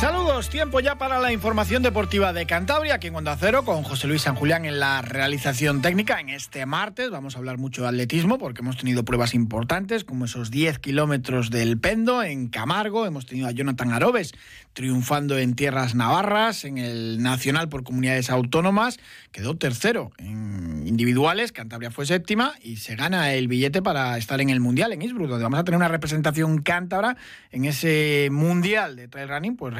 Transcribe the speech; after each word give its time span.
Saludos, 0.00 0.50
tiempo 0.50 0.80
ya 0.80 0.98
para 0.98 1.18
la 1.20 1.32
información 1.32 1.82
deportiva 1.82 2.34
de 2.34 2.44
Cantabria, 2.44 2.96
aquí 2.96 3.06
en 3.06 3.16
Onda 3.16 3.34
Cero, 3.40 3.64
con 3.64 3.82
José 3.82 4.06
Luis 4.06 4.20
San 4.20 4.36
Julián 4.36 4.66
en 4.66 4.78
la 4.78 5.00
realización 5.00 5.80
técnica. 5.80 6.20
En 6.20 6.28
este 6.28 6.66
martes 6.66 7.08
vamos 7.08 7.34
a 7.34 7.38
hablar 7.38 7.56
mucho 7.56 7.80
de 7.80 7.88
atletismo, 7.88 8.36
porque 8.36 8.60
hemos 8.60 8.76
tenido 8.76 9.06
pruebas 9.06 9.32
importantes, 9.32 10.04
como 10.04 10.26
esos 10.26 10.50
10 10.50 10.80
kilómetros 10.80 11.48
del 11.48 11.80
Pendo 11.80 12.22
en 12.22 12.48
Camargo. 12.48 13.06
Hemos 13.06 13.24
tenido 13.24 13.48
a 13.48 13.52
Jonathan 13.52 13.94
Arobes 13.94 14.34
triunfando 14.74 15.38
en 15.38 15.54
tierras 15.54 15.94
navarras, 15.94 16.66
en 16.66 16.76
el 16.76 17.22
Nacional 17.22 17.70
por 17.70 17.82
Comunidades 17.82 18.28
Autónomas. 18.28 18.98
Quedó 19.32 19.56
tercero 19.56 20.10
en 20.18 20.86
individuales, 20.86 21.52
Cantabria 21.52 21.90
fue 21.90 22.04
séptima 22.04 22.52
y 22.62 22.76
se 22.76 22.94
gana 22.94 23.32
el 23.32 23.48
billete 23.48 23.80
para 23.80 24.18
estar 24.18 24.42
en 24.42 24.50
el 24.50 24.60
Mundial 24.60 24.92
en 24.92 25.00
Innsbruck, 25.00 25.30
donde 25.30 25.44
vamos 25.44 25.58
a 25.58 25.64
tener 25.64 25.78
una 25.78 25.88
representación 25.88 26.60
cántabra 26.60 27.16
en 27.50 27.64
ese 27.64 28.28
Mundial 28.30 28.96
de 28.96 29.08
Trail 29.08 29.28
Running, 29.30 29.56
pues 29.56 29.74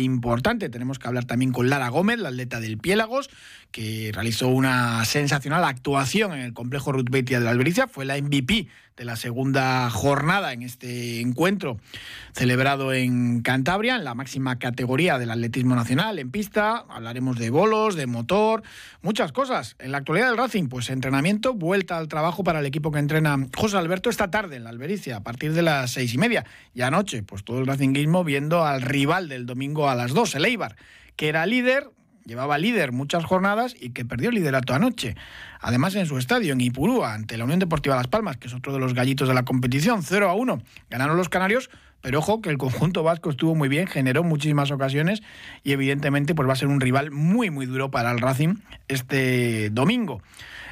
importante. 0.00 0.68
Tenemos 0.68 0.98
que 0.98 1.08
hablar 1.08 1.24
también 1.24 1.52
con 1.52 1.68
Lara 1.70 1.88
Gómez, 1.88 2.18
la 2.18 2.30
atleta 2.30 2.60
del 2.60 2.78
Piélagos, 2.78 3.30
que 3.70 4.10
realizó 4.12 4.48
una 4.48 5.04
sensacional 5.04 5.64
actuación 5.64 6.32
en 6.32 6.40
el 6.40 6.52
complejo 6.52 6.92
Ruth 6.92 7.10
Betia 7.10 7.38
de 7.38 7.44
la 7.44 7.52
Albericia, 7.52 7.86
fue 7.86 8.04
la 8.04 8.20
MVP 8.20 8.68
de 8.96 9.04
la 9.04 9.16
segunda 9.16 9.90
jornada 9.90 10.54
en 10.54 10.62
este 10.62 11.20
encuentro 11.20 11.78
celebrado 12.32 12.94
en 12.94 13.42
Cantabria, 13.42 13.96
en 13.96 14.04
la 14.04 14.14
máxima 14.14 14.58
categoría 14.58 15.18
del 15.18 15.30
atletismo 15.30 15.74
nacional, 15.74 16.18
en 16.18 16.30
pista. 16.30 16.84
Hablaremos 16.88 17.38
de 17.38 17.50
bolos, 17.50 17.94
de 17.94 18.06
motor, 18.06 18.62
muchas 19.02 19.32
cosas. 19.32 19.76
En 19.78 19.92
la 19.92 19.98
actualidad 19.98 20.28
del 20.28 20.38
Racing, 20.38 20.68
pues 20.68 20.88
entrenamiento, 20.88 21.52
vuelta 21.52 21.98
al 21.98 22.08
trabajo 22.08 22.42
para 22.42 22.60
el 22.60 22.66
equipo 22.66 22.90
que 22.90 22.98
entrena 22.98 23.36
José 23.54 23.76
Alberto 23.76 24.08
esta 24.08 24.30
tarde 24.30 24.56
en 24.56 24.64
la 24.64 24.70
Albericia, 24.70 25.16
a 25.16 25.22
partir 25.22 25.52
de 25.52 25.62
las 25.62 25.90
seis 25.90 26.14
y 26.14 26.18
media. 26.18 26.46
Y 26.74 26.80
anoche, 26.80 27.22
pues 27.22 27.44
todo 27.44 27.58
el 27.58 27.66
Racingismo 27.66 28.24
viendo 28.24 28.64
al 28.64 28.80
rival 28.80 29.28
del 29.28 29.44
domingo 29.44 29.90
a 29.90 29.94
las 29.94 30.14
dos, 30.14 30.34
el 30.34 30.46
Eibar, 30.46 30.76
que 31.16 31.28
era 31.28 31.44
líder, 31.44 31.90
llevaba 32.26 32.58
líder 32.58 32.92
muchas 32.92 33.24
jornadas 33.24 33.74
y 33.78 33.90
que 33.90 34.04
perdió 34.04 34.28
el 34.28 34.34
liderato 34.34 34.74
anoche. 34.74 35.16
Además, 35.60 35.94
en 35.94 36.06
su 36.06 36.18
estadio, 36.18 36.52
en 36.52 36.60
Ipurúa, 36.60 37.14
ante 37.14 37.36
la 37.36 37.44
Unión 37.44 37.58
Deportiva 37.58 37.96
Las 37.96 38.08
Palmas, 38.08 38.36
que 38.36 38.48
es 38.48 38.54
otro 38.54 38.72
de 38.72 38.78
los 38.78 38.94
gallitos 38.94 39.28
de 39.28 39.34
la 39.34 39.44
competición, 39.44 40.02
0 40.02 40.28
a 40.28 40.34
1. 40.34 40.62
Ganaron 40.90 41.16
los 41.16 41.28
canarios, 41.28 41.70
pero 42.02 42.18
ojo 42.18 42.42
que 42.42 42.50
el 42.50 42.58
conjunto 42.58 43.02
vasco 43.02 43.30
estuvo 43.30 43.54
muy 43.54 43.68
bien, 43.68 43.86
generó 43.86 44.22
muchísimas 44.22 44.70
ocasiones 44.70 45.22
y 45.62 45.72
evidentemente 45.72 46.34
pues 46.34 46.48
va 46.48 46.52
a 46.52 46.56
ser 46.56 46.68
un 46.68 46.80
rival 46.80 47.10
muy, 47.10 47.50
muy 47.50 47.66
duro 47.66 47.90
para 47.90 48.10
el 48.10 48.18
Racing 48.18 48.56
este 48.88 49.70
domingo. 49.70 50.22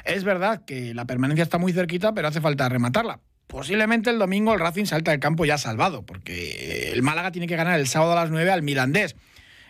Es 0.03 0.23
verdad 0.23 0.63
que 0.65 0.93
la 0.93 1.05
permanencia 1.05 1.43
está 1.43 1.57
muy 1.57 1.73
cerquita, 1.73 2.13
pero 2.13 2.27
hace 2.27 2.41
falta 2.41 2.69
rematarla. 2.69 3.19
Posiblemente 3.47 4.09
el 4.09 4.19
domingo 4.19 4.53
el 4.53 4.59
Racing 4.59 4.85
salta 4.85 5.11
del 5.11 5.19
campo 5.19 5.45
ya 5.45 5.57
salvado, 5.57 6.03
porque 6.03 6.91
el 6.91 7.01
Málaga 7.01 7.31
tiene 7.31 7.47
que 7.47 7.55
ganar 7.55 7.79
el 7.79 7.87
sábado 7.87 8.13
a 8.13 8.15
las 8.15 8.29
9 8.29 8.51
al 8.51 8.63
Mirandés 8.63 9.15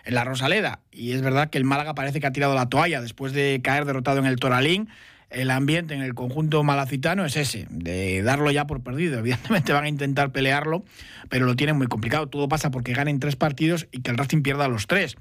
en 0.05 0.15
la 0.15 0.23
Rosaleda. 0.23 0.79
Y 0.91 1.11
es 1.11 1.21
verdad 1.21 1.49
que 1.49 1.57
el 1.57 1.65
Málaga 1.65 1.95
parece 1.95 2.19
que 2.19 2.27
ha 2.27 2.31
tirado 2.31 2.55
la 2.55 2.69
toalla 2.69 3.01
después 3.01 3.33
de 3.33 3.59
caer 3.63 3.85
derrotado 3.85 4.19
en 4.19 4.25
el 4.25 4.37
Toralín. 4.37 4.87
El 5.31 5.49
ambiente 5.51 5.95
en 5.95 6.01
el 6.01 6.13
conjunto 6.13 6.63
malacitano 6.63 7.25
es 7.25 7.35
ese, 7.35 7.67
de 7.69 8.21
darlo 8.21 8.51
ya 8.51 8.67
por 8.67 8.81
perdido. 8.83 9.19
Evidentemente 9.19 9.73
van 9.73 9.85
a 9.85 9.89
intentar 9.89 10.31
pelearlo, 10.31 10.85
pero 11.29 11.45
lo 11.45 11.55
tienen 11.55 11.75
muy 11.75 11.87
complicado. 11.87 12.27
Todo 12.27 12.47
pasa 12.47 12.71
porque 12.71 12.93
ganen 12.93 13.19
tres 13.19 13.35
partidos 13.35 13.87
y 13.91 14.01
que 14.01 14.11
el 14.11 14.17
Racing 14.17 14.43
pierda 14.43 14.67
los 14.67 14.87
tres. 14.87 15.17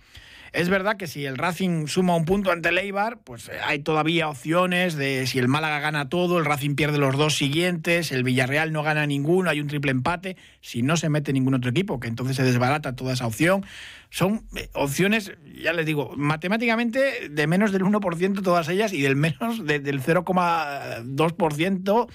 Es 0.54 0.68
verdad 0.68 0.96
que 0.96 1.08
si 1.08 1.26
el 1.26 1.36
Racing 1.36 1.88
suma 1.88 2.14
un 2.14 2.24
punto 2.24 2.52
ante 2.52 2.68
el 2.68 2.78
Eibar, 2.78 3.18
pues 3.24 3.50
hay 3.66 3.80
todavía 3.80 4.28
opciones 4.28 4.94
de 4.94 5.26
si 5.26 5.40
el 5.40 5.48
Málaga 5.48 5.80
gana 5.80 6.08
todo, 6.08 6.38
el 6.38 6.44
Racing 6.44 6.76
pierde 6.76 6.96
los 6.96 7.16
dos 7.16 7.34
siguientes, 7.34 8.12
el 8.12 8.22
Villarreal 8.22 8.72
no 8.72 8.84
gana 8.84 9.04
ninguno, 9.04 9.50
hay 9.50 9.60
un 9.60 9.66
triple 9.66 9.90
empate, 9.90 10.36
si 10.60 10.82
no 10.82 10.96
se 10.96 11.08
mete 11.08 11.32
ningún 11.32 11.54
otro 11.54 11.70
equipo, 11.70 11.98
que 11.98 12.06
entonces 12.06 12.36
se 12.36 12.44
desbarata 12.44 12.94
toda 12.94 13.14
esa 13.14 13.26
opción. 13.26 13.66
Son 14.14 14.46
eh, 14.54 14.70
opciones, 14.74 15.32
ya 15.60 15.72
les 15.72 15.86
digo, 15.86 16.12
matemáticamente 16.16 17.28
de 17.28 17.46
menos 17.48 17.72
del 17.72 17.82
1% 17.82 18.44
todas 18.44 18.68
ellas 18.68 18.92
y 18.92 19.02
del 19.02 19.16
menos 19.16 19.66
del 19.66 20.00
0,2% 20.00 22.08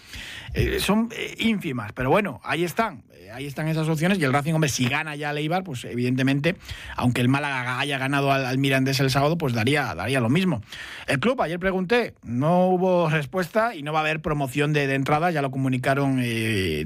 eh, 0.54 0.80
son 0.80 1.10
eh, 1.12 1.36
ínfimas. 1.40 1.92
Pero 1.92 2.10
bueno, 2.10 2.40
ahí 2.46 2.64
están, 2.64 3.04
ahí 3.34 3.48
están 3.48 3.68
esas 3.68 3.90
opciones 3.90 4.18
y 4.18 4.24
el 4.24 4.32
Racing, 4.32 4.54
hombre, 4.54 4.70
si 4.70 4.88
gana 4.88 5.18
ya 5.18 5.32
el 5.32 5.40
Eibar, 5.40 5.66
pues 5.66 5.84
evidentemente, 5.84 6.56
aunque 6.96 7.20
el 7.20 7.28
Málaga 7.28 7.82
haya 7.82 7.98
ganado 7.98 8.32
al, 8.32 8.46
al 8.46 8.58
Mirandés 8.60 9.02
el 9.02 9.10
sábado, 9.10 9.38
pues 9.38 9.52
daría, 9.52 9.94
daría 9.94 10.22
lo 10.22 10.30
mismo. 10.30 10.62
El 11.06 11.20
club, 11.20 11.42
ayer 11.42 11.60
pregunté, 11.60 12.14
no 12.24 12.68
hubo 12.68 13.10
respuesta 13.10 13.76
y 13.76 13.84
no 13.84 13.92
va 13.92 14.00
a 14.00 14.04
haber 14.04 14.22
promoción 14.22 14.72
de, 14.72 14.88
de 14.88 14.96
entrada, 14.96 15.32
ya 15.32 15.42
lo 15.42 15.52
comunicaron 15.52 16.22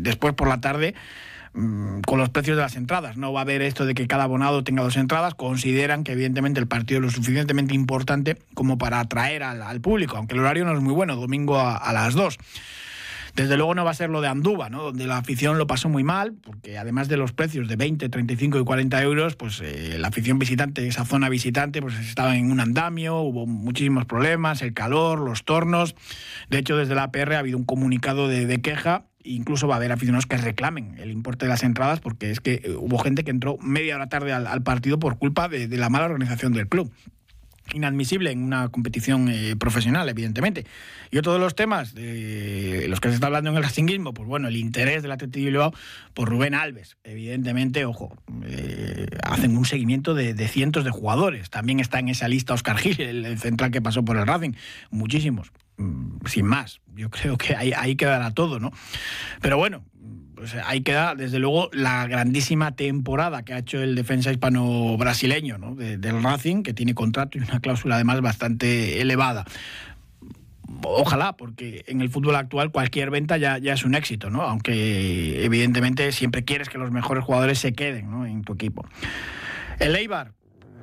después 0.01 0.33
por 0.33 0.47
la 0.47 0.59
tarde 0.59 0.95
mm, 1.53 2.01
con 2.01 2.19
los 2.19 2.29
precios 2.29 2.57
de 2.57 2.63
las 2.63 2.75
entradas. 2.75 3.17
No 3.17 3.33
va 3.33 3.41
a 3.41 3.43
haber 3.43 3.61
esto 3.61 3.85
de 3.85 3.93
que 3.93 4.07
cada 4.07 4.23
abonado 4.23 4.63
tenga 4.63 4.83
dos 4.83 4.97
entradas. 4.97 5.35
Consideran 5.35 6.03
que 6.03 6.13
evidentemente 6.13 6.59
el 6.59 6.67
partido 6.67 6.99
es 6.99 7.05
lo 7.05 7.11
suficientemente 7.11 7.73
importante 7.73 8.37
como 8.53 8.77
para 8.77 8.99
atraer 8.99 9.43
al, 9.43 9.81
público, 9.81 10.17
aunque 10.17 10.35
el 10.35 10.41
horario 10.41 10.65
no 10.65 10.73
es 10.73 10.81
muy 10.81 10.93
bueno, 10.93 11.15
domingo 11.15 11.59
a, 11.59 11.91
las 11.93 12.13
2. 12.13 12.37
Desde 13.35 13.57
luego 13.57 13.73
no 13.73 13.83
va 13.83 13.91
a 13.91 13.95
ser 13.95 14.11
lo 14.11 14.21
de 14.21 14.27
Andúba, 14.27 14.69
¿no? 14.69 14.83
donde 14.83 15.07
la 15.07 15.17
afición 15.17 15.57
lo 15.57 15.65
pasó 15.65 15.89
muy 15.89 16.03
mal, 16.03 16.33
porque 16.33 16.77
además 16.77 17.07
de 17.07 17.17
los 17.17 17.33
precios 17.33 17.67
de 17.67 17.75
20, 17.75 18.07
35 18.07 18.59
y 18.59 18.63
40 18.63 19.01
euros, 19.01 19.35
pues 19.35 19.59
eh, 19.61 19.97
la 19.97 20.09
afición 20.09 20.37
visitante, 20.37 20.87
esa 20.87 21.03
zona 21.03 21.29
visitante, 21.29 21.81
pues 21.81 21.97
estaba 21.97 22.37
en 22.37 22.51
un 22.51 22.59
andamio, 22.59 23.17
hubo 23.21 23.47
muchísimos 23.47 24.05
problemas, 24.05 24.61
el 24.61 24.75
calor, 24.75 25.19
los 25.19 25.45
tornos. 25.45 25.95
De 26.51 26.59
hecho, 26.59 26.77
desde 26.77 26.93
la 26.93 27.03
APR 27.03 27.33
ha 27.33 27.39
habido 27.39 27.57
un 27.57 27.63
comunicado 27.63 28.27
de 28.27 28.61
queja 28.61 29.05
incluso 29.23 29.67
va 29.67 29.75
a 29.75 29.77
haber 29.77 29.91
aficionados 29.91 30.25
que 30.25 30.37
reclamen 30.37 30.95
el 30.99 31.11
importe 31.11 31.45
de 31.45 31.49
las 31.49 31.63
entradas 31.63 31.99
porque 31.99 32.31
es 32.31 32.39
que 32.39 32.61
eh, 32.63 32.75
hubo 32.77 32.97
gente 32.99 33.23
que 33.23 33.31
entró 33.31 33.57
media 33.59 33.95
hora 33.95 34.07
tarde 34.07 34.33
al, 34.33 34.63
partido 34.63 34.99
por 34.99 35.17
culpa 35.17 35.47
de, 35.47 35.67
la 35.67 35.89
mala 35.89 36.05
organización 36.05 36.53
del 36.53 36.67
club 36.67 36.91
inadmisible 37.73 38.29
en 38.29 38.43
una 38.43 38.67
competición 38.67 39.29
eh, 39.29 39.55
profesional, 39.57 40.09
evidentemente. 40.09 40.65
Y 41.11 41.17
otro 41.17 41.31
de 41.31 41.39
los 41.39 41.55
temas 41.55 41.95
de 41.95 42.85
los 42.89 42.99
que 42.99 43.07
se 43.07 43.15
está 43.15 43.27
hablando 43.27 43.51
en 43.51 43.55
el 43.55 43.63
racinguismo, 43.63 44.13
pues 44.13 44.27
bueno, 44.27 44.49
el 44.49 44.57
interés 44.57 45.01
del 45.01 45.13
Atlético 45.13 45.39
de 45.39 45.45
Bilbao 45.45 45.73
por 46.13 46.29
Rubén 46.29 46.55
Alves. 46.55 46.97
Evidentemente, 47.05 47.85
ojo, 47.85 48.17
eh, 48.45 49.07
hacen 49.23 49.57
un 49.57 49.63
seguimiento 49.63 50.13
de, 50.13 50.35
cientos 50.49 50.83
de 50.83 50.91
jugadores. 50.91 51.49
También 51.49 51.79
está 51.79 51.99
en 51.99 52.09
esa 52.09 52.27
lista 52.27 52.53
Oscar 52.53 52.77
Gil, 52.77 52.99
el 52.99 53.39
central 53.39 53.71
que 53.71 53.81
pasó 53.81 54.03
por 54.03 54.17
el 54.17 54.27
Racing. 54.27 54.51
Muchísimos. 54.91 55.53
Mm, 55.77 56.25
sin 56.25 56.45
más, 56.45 56.81
yo 56.95 57.09
creo 57.09 57.37
que 57.37 57.55
ahí, 57.55 57.73
ahí 57.75 57.95
quedará 57.95 58.31
todo, 58.31 58.59
¿no? 58.59 58.71
Pero 59.41 59.57
bueno, 59.57 59.83
pues 60.35 60.55
ahí 60.65 60.81
queda, 60.81 61.15
desde 61.15 61.39
luego, 61.39 61.69
la 61.73 62.05
grandísima 62.07 62.75
temporada 62.75 63.43
que 63.43 63.53
ha 63.53 63.59
hecho 63.59 63.81
el 63.81 63.95
defensa 63.95 64.31
hispano-brasileño 64.31 65.57
¿no? 65.57 65.73
de, 65.75 65.97
del 65.97 66.21
Racing, 66.21 66.63
que 66.63 66.73
tiene 66.73 66.93
contrato 66.93 67.37
y 67.37 67.41
una 67.41 67.59
cláusula 67.59 67.95
además 67.95 68.21
bastante 68.21 69.01
elevada. 69.01 69.45
Ojalá, 70.83 71.37
porque 71.37 71.85
en 71.87 72.01
el 72.01 72.09
fútbol 72.09 72.35
actual 72.35 72.71
cualquier 72.71 73.09
venta 73.09 73.37
ya, 73.37 73.57
ya 73.57 73.73
es 73.73 73.85
un 73.85 73.95
éxito, 73.95 74.29
¿no? 74.29 74.41
Aunque 74.41 75.45
evidentemente 75.45 76.11
siempre 76.11 76.43
quieres 76.43 76.67
que 76.67 76.77
los 76.77 76.91
mejores 76.91 77.23
jugadores 77.23 77.59
se 77.59 77.73
queden 77.73 78.11
¿no? 78.11 78.25
en 78.25 78.43
tu 78.43 78.53
equipo. 78.53 78.85
El 79.79 79.95
Eibar, 79.95 80.33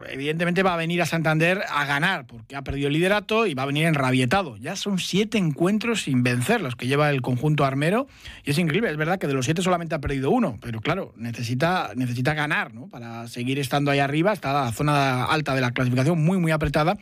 evidentemente 0.08 0.62
va 0.62 0.74
a 0.74 0.76
venir 0.76 1.02
a 1.02 1.06
Santander 1.06 1.62
a 1.68 1.84
ganar, 1.84 2.26
porque 2.26 2.56
ha 2.56 2.62
perdido 2.62 2.88
el 2.88 2.94
liderato 2.94 3.46
y 3.46 3.54
va 3.54 3.64
a 3.64 3.66
venir 3.66 3.86
enrabietado. 3.86 4.56
Ya 4.56 4.76
son 4.76 4.98
siete 4.98 5.38
encuentros 5.38 6.02
sin 6.02 6.22
vencer 6.22 6.60
los 6.60 6.76
que 6.76 6.86
lleva 6.86 7.10
el 7.10 7.22
conjunto 7.22 7.64
armero. 7.64 8.06
Y 8.44 8.50
es 8.50 8.58
increíble, 8.58 8.90
es 8.90 8.96
verdad 8.96 9.18
que 9.18 9.26
de 9.26 9.34
los 9.34 9.44
siete 9.44 9.62
solamente 9.62 9.94
ha 9.94 10.00
perdido 10.00 10.30
uno, 10.30 10.58
pero 10.60 10.80
claro, 10.80 11.12
necesita, 11.16 11.90
necesita 11.94 12.34
ganar 12.34 12.74
¿no? 12.74 12.88
para 12.88 13.28
seguir 13.28 13.58
estando 13.58 13.90
ahí 13.90 13.98
arriba. 13.98 14.32
Está 14.32 14.52
la 14.52 14.72
zona 14.72 15.24
alta 15.24 15.54
de 15.54 15.60
la 15.60 15.72
clasificación 15.72 16.22
muy, 16.22 16.38
muy 16.38 16.52
apretada. 16.52 16.96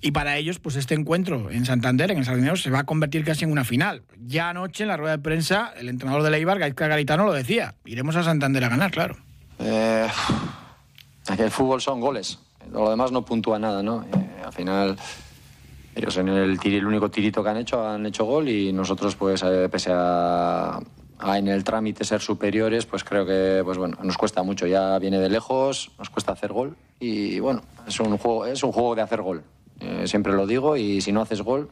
Y 0.00 0.10
para 0.10 0.36
ellos, 0.36 0.58
pues 0.58 0.76
este 0.76 0.94
encuentro 0.94 1.50
en 1.50 1.64
Santander, 1.64 2.10
en 2.10 2.18
el 2.18 2.24
Sardinero, 2.24 2.56
se 2.56 2.70
va 2.70 2.80
a 2.80 2.84
convertir 2.84 3.24
casi 3.24 3.44
en 3.44 3.52
una 3.52 3.64
final. 3.64 4.02
Ya 4.26 4.50
anoche, 4.50 4.84
en 4.84 4.88
la 4.88 4.96
rueda 4.96 5.16
de 5.16 5.22
prensa, 5.22 5.72
el 5.78 5.88
entrenador 5.88 6.22
de 6.22 6.30
Leibar, 6.30 6.58
Gaizka 6.58 6.88
Garitano, 6.88 7.24
lo 7.24 7.32
decía. 7.32 7.74
Iremos 7.84 8.16
a 8.16 8.24
Santander 8.24 8.64
a 8.64 8.68
ganar, 8.68 8.90
claro. 8.90 9.16
Eh... 9.58 10.08
El 11.28 11.50
fútbol 11.50 11.80
son 11.80 12.00
goles, 12.00 12.38
lo 12.70 12.90
demás 12.90 13.12
no 13.12 13.24
puntúa 13.24 13.58
nada, 13.58 13.82
¿no? 13.82 14.02
Eh, 14.02 14.42
al 14.44 14.52
final, 14.52 14.96
ellos 15.94 16.16
en 16.16 16.28
el, 16.28 16.58
tir, 16.58 16.74
el 16.74 16.86
único 16.86 17.10
tirito 17.10 17.42
que 17.42 17.50
han 17.50 17.58
hecho 17.58 17.86
han 17.86 18.04
hecho 18.06 18.24
gol 18.24 18.48
y 18.48 18.72
nosotros, 18.72 19.14
pues, 19.14 19.42
eh, 19.44 19.68
pese 19.70 19.90
a, 19.92 20.80
a, 21.18 21.38
en 21.38 21.48
el 21.48 21.62
trámite 21.62 22.04
ser 22.04 22.20
superiores, 22.20 22.86
pues 22.86 23.04
creo 23.04 23.24
que, 23.24 23.62
pues 23.64 23.78
bueno, 23.78 23.96
nos 24.02 24.16
cuesta 24.18 24.42
mucho. 24.42 24.66
Ya 24.66 24.98
viene 24.98 25.18
de 25.20 25.28
lejos, 25.28 25.92
nos 25.98 26.10
cuesta 26.10 26.32
hacer 26.32 26.52
gol 26.52 26.76
y 26.98 27.38
bueno, 27.40 27.62
es 27.86 28.00
un 28.00 28.16
juego, 28.18 28.46
es 28.46 28.62
un 28.64 28.72
juego 28.72 28.94
de 28.94 29.02
hacer 29.02 29.22
gol. 29.22 29.44
eh, 29.80 30.06
siempre 30.06 30.32
lo 30.32 30.46
digo, 30.46 30.76
y 30.76 31.00
si 31.00 31.12
no 31.12 31.22
haces 31.22 31.42
gol, 31.42 31.70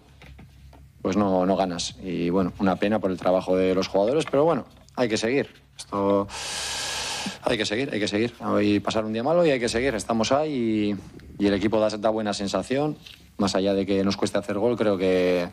pues 1.03 1.17
no, 1.17 1.47
no 1.47 1.57
ganas. 1.57 1.97
Y 2.03 2.31
bueno, 2.31 2.53
una 2.59 2.77
pena 2.77 2.99
por 2.99 3.11
el 3.11 3.19
trabajo 3.19 3.57
de 3.57 3.75
los 3.75 3.89
jugadores, 3.89 4.27
pero 4.31 4.45
bueno, 4.45 4.65
hay 4.97 5.09
que 5.09 5.17
seguir. 5.17 5.49
Esto 5.77 6.29
hay 7.43 7.59
que 7.59 7.67
seguir, 7.67 7.91
hay 7.93 8.01
que 8.01 8.09
seguir. 8.09 8.33
Hoy 8.41 8.81
pasar 8.81 9.05
un 9.05 9.13
día 9.13 9.23
malo 9.23 9.45
y 9.45 9.51
hay 9.51 9.61
que 9.61 9.69
seguir. 9.69 9.95
Estamos 9.95 10.33
ahí 10.33 10.97
y, 11.39 11.47
el 11.47 11.55
equipo 11.55 11.81
da, 11.81 11.89
da, 11.97 12.11
buena 12.11 12.33
sensación. 12.33 12.97
Más 13.39 13.55
allá 13.55 13.73
de 13.73 13.87
que 13.87 14.05
nos 14.05 14.19
cueste 14.19 14.39
hacer 14.39 14.59
gol, 14.59 14.77
creo 14.77 14.99
que, 14.99 15.49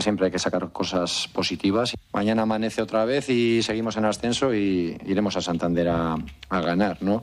siempre 0.00 0.26
hay 0.26 0.32
que 0.32 0.38
sacar 0.38 0.72
cosas 0.72 1.28
positivas. 1.32 1.94
Mañana 2.14 2.42
amanece 2.42 2.80
otra 2.80 3.04
vez 3.04 3.28
y 3.28 3.62
seguimos 3.62 3.96
en 3.98 4.06
ascenso 4.06 4.54
y 4.54 4.96
iremos 5.04 5.36
a 5.36 5.42
Santander 5.42 5.88
a, 5.88 6.16
ganar, 6.48 7.02
¿no? 7.02 7.22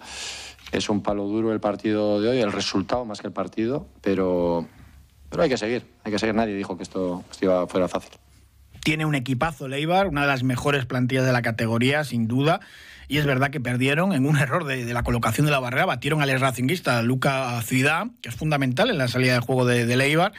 Es 0.72 0.90
un 0.90 1.02
palo 1.02 1.26
duro 1.26 1.52
el 1.52 1.60
partido 1.60 2.22
de 2.22 2.30
hoy, 2.30 2.40
el 2.40 2.52
resultado 2.52 3.06
más 3.06 3.22
que 3.22 3.28
el 3.28 3.34
partido, 3.34 3.88
pero, 4.02 4.68
pero 5.30 5.44
hay 5.44 5.50
que 5.50 5.58
seguir, 5.58 5.84
hay 6.04 6.12
que 6.12 6.20
seguir. 6.20 6.36
Nadie 6.36 6.54
dijo 6.54 6.78
que 6.78 6.84
esto, 6.84 7.24
esto 7.32 7.68
fuera 7.68 7.88
fácil. 7.88 8.12
Tiene 8.88 9.04
un 9.04 9.16
equipazo 9.16 9.68
Leibar, 9.68 10.08
una 10.08 10.22
de 10.22 10.28
las 10.28 10.44
mejores 10.44 10.86
plantillas 10.86 11.26
de 11.26 11.34
la 11.34 11.42
categoría, 11.42 12.06
sin 12.06 12.30
duda. 12.30 12.62
Y 13.10 13.18
es 13.18 13.26
verdad 13.26 13.50
que 13.50 13.60
perdieron 13.60 14.14
en 14.14 14.26
un 14.26 14.38
error 14.38 14.64
de, 14.64 14.86
la 14.94 15.04
colocación 15.04 15.46
de 15.46 15.52
la 15.52 15.60
barrera. 15.60 15.86
Batieron 15.86 16.22
al 16.22 16.40
racinguista 16.40 17.02
Luca 17.02 17.62
Ciudad, 17.64 18.08
que 18.22 18.30
es 18.30 18.36
fundamental 18.36 18.90
en 18.90 18.98
la 18.98 19.10
salida 19.10 19.34
de 19.34 19.40
juego 19.42 19.66
de, 19.66 19.86
de 19.86 19.98
Leibar 19.98 20.32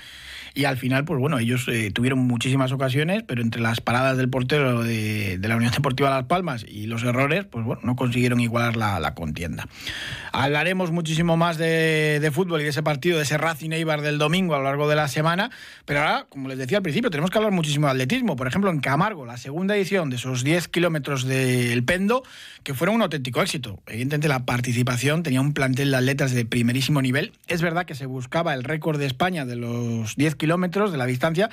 y 0.59 0.65
al 0.65 0.77
final, 0.77 1.05
pues 1.05 1.21
bueno, 1.21 1.39
ellos 1.39 1.69
eh, 1.69 1.93
tuvieron 1.93 2.19
muchísimas 2.19 2.73
ocasiones, 2.73 3.23
pero 3.23 3.43
entre 3.43 3.61
las 3.61 3.81
paradas 3.81 4.17
del 4.17 4.29
portero 4.29 4.83
de, 4.83 5.39
la 5.41 5.55
Unión 5.55 5.71
Deportiva 5.71 6.11
Las 6.11 6.25
Palmas 6.25 6.67
y 6.69 6.87
los 6.87 7.05
errores, 7.05 7.45
pues 7.45 7.65
bueno, 7.65 7.81
no 7.85 7.95
consiguieron 7.95 8.41
igualar 8.41 8.77
la, 8.77 9.15
contienda. 9.15 9.69
Hablaremos 10.33 10.91
muchísimo 10.91 11.37
más 11.37 11.59
de, 11.59 12.29
fútbol 12.35 12.61
y 12.61 12.65
de 12.65 12.71
ese 12.71 12.83
partido, 12.83 13.19
de 13.19 13.23
ese 13.23 13.39
Racing 13.39 13.71
Eibar 13.71 14.01
del 14.01 14.19
domingo 14.19 14.57
a 14.57 14.59
lo 14.59 14.65
largo 14.65 14.89
de 14.89 14.97
la 14.97 15.07
semana, 15.07 15.53
pero 15.85 16.01
ahora, 16.01 16.27
como 16.29 16.49
les 16.49 16.59
decía 16.59 16.79
al 16.79 16.83
principio, 16.83 17.09
tenemos 17.09 17.31
que 17.31 17.39
hablar 17.39 17.53
muchísimo 17.53 17.87
de 17.87 17.93
atletismo. 17.93 18.35
Por 18.35 18.49
ejemplo, 18.49 18.69
en 18.73 18.81
Camargo, 18.81 19.27
la 19.27 19.37
segunda 19.37 19.77
edición 19.77 20.11
de 20.11 20.17
esos 20.17 20.43
10 20.43 20.67
kilómetros 20.67 21.23
del 21.23 21.85
Pendo, 21.85 22.25
que 22.65 22.75
fueron 22.75 22.97
un 22.97 23.03
auténtico 23.03 23.41
éxito. 23.43 23.81
Evidentemente 23.87 24.27
la 24.27 24.45
participación 24.45 25.23
tenía 25.23 25.41
un 25.41 25.53
plantel 25.53 25.93
de 25.93 25.99
atletas 25.99 26.33
de 26.33 26.45
primerísimo 26.45 27.01
nivel. 27.01 27.31
Es 27.47 27.63
verdad 27.63 27.87
que 27.87 27.95
se 27.95 28.07
buscaba 28.07 28.55
el 28.55 28.65
récord 28.65 28.99
de 28.99 29.07
España 29.07 29.47
de 29.47 29.55
los 29.55 30.17
10 30.17 30.35
kilómetros 30.35 30.48
de 30.93 30.99
la 30.99 31.07
distancia, 31.07 31.51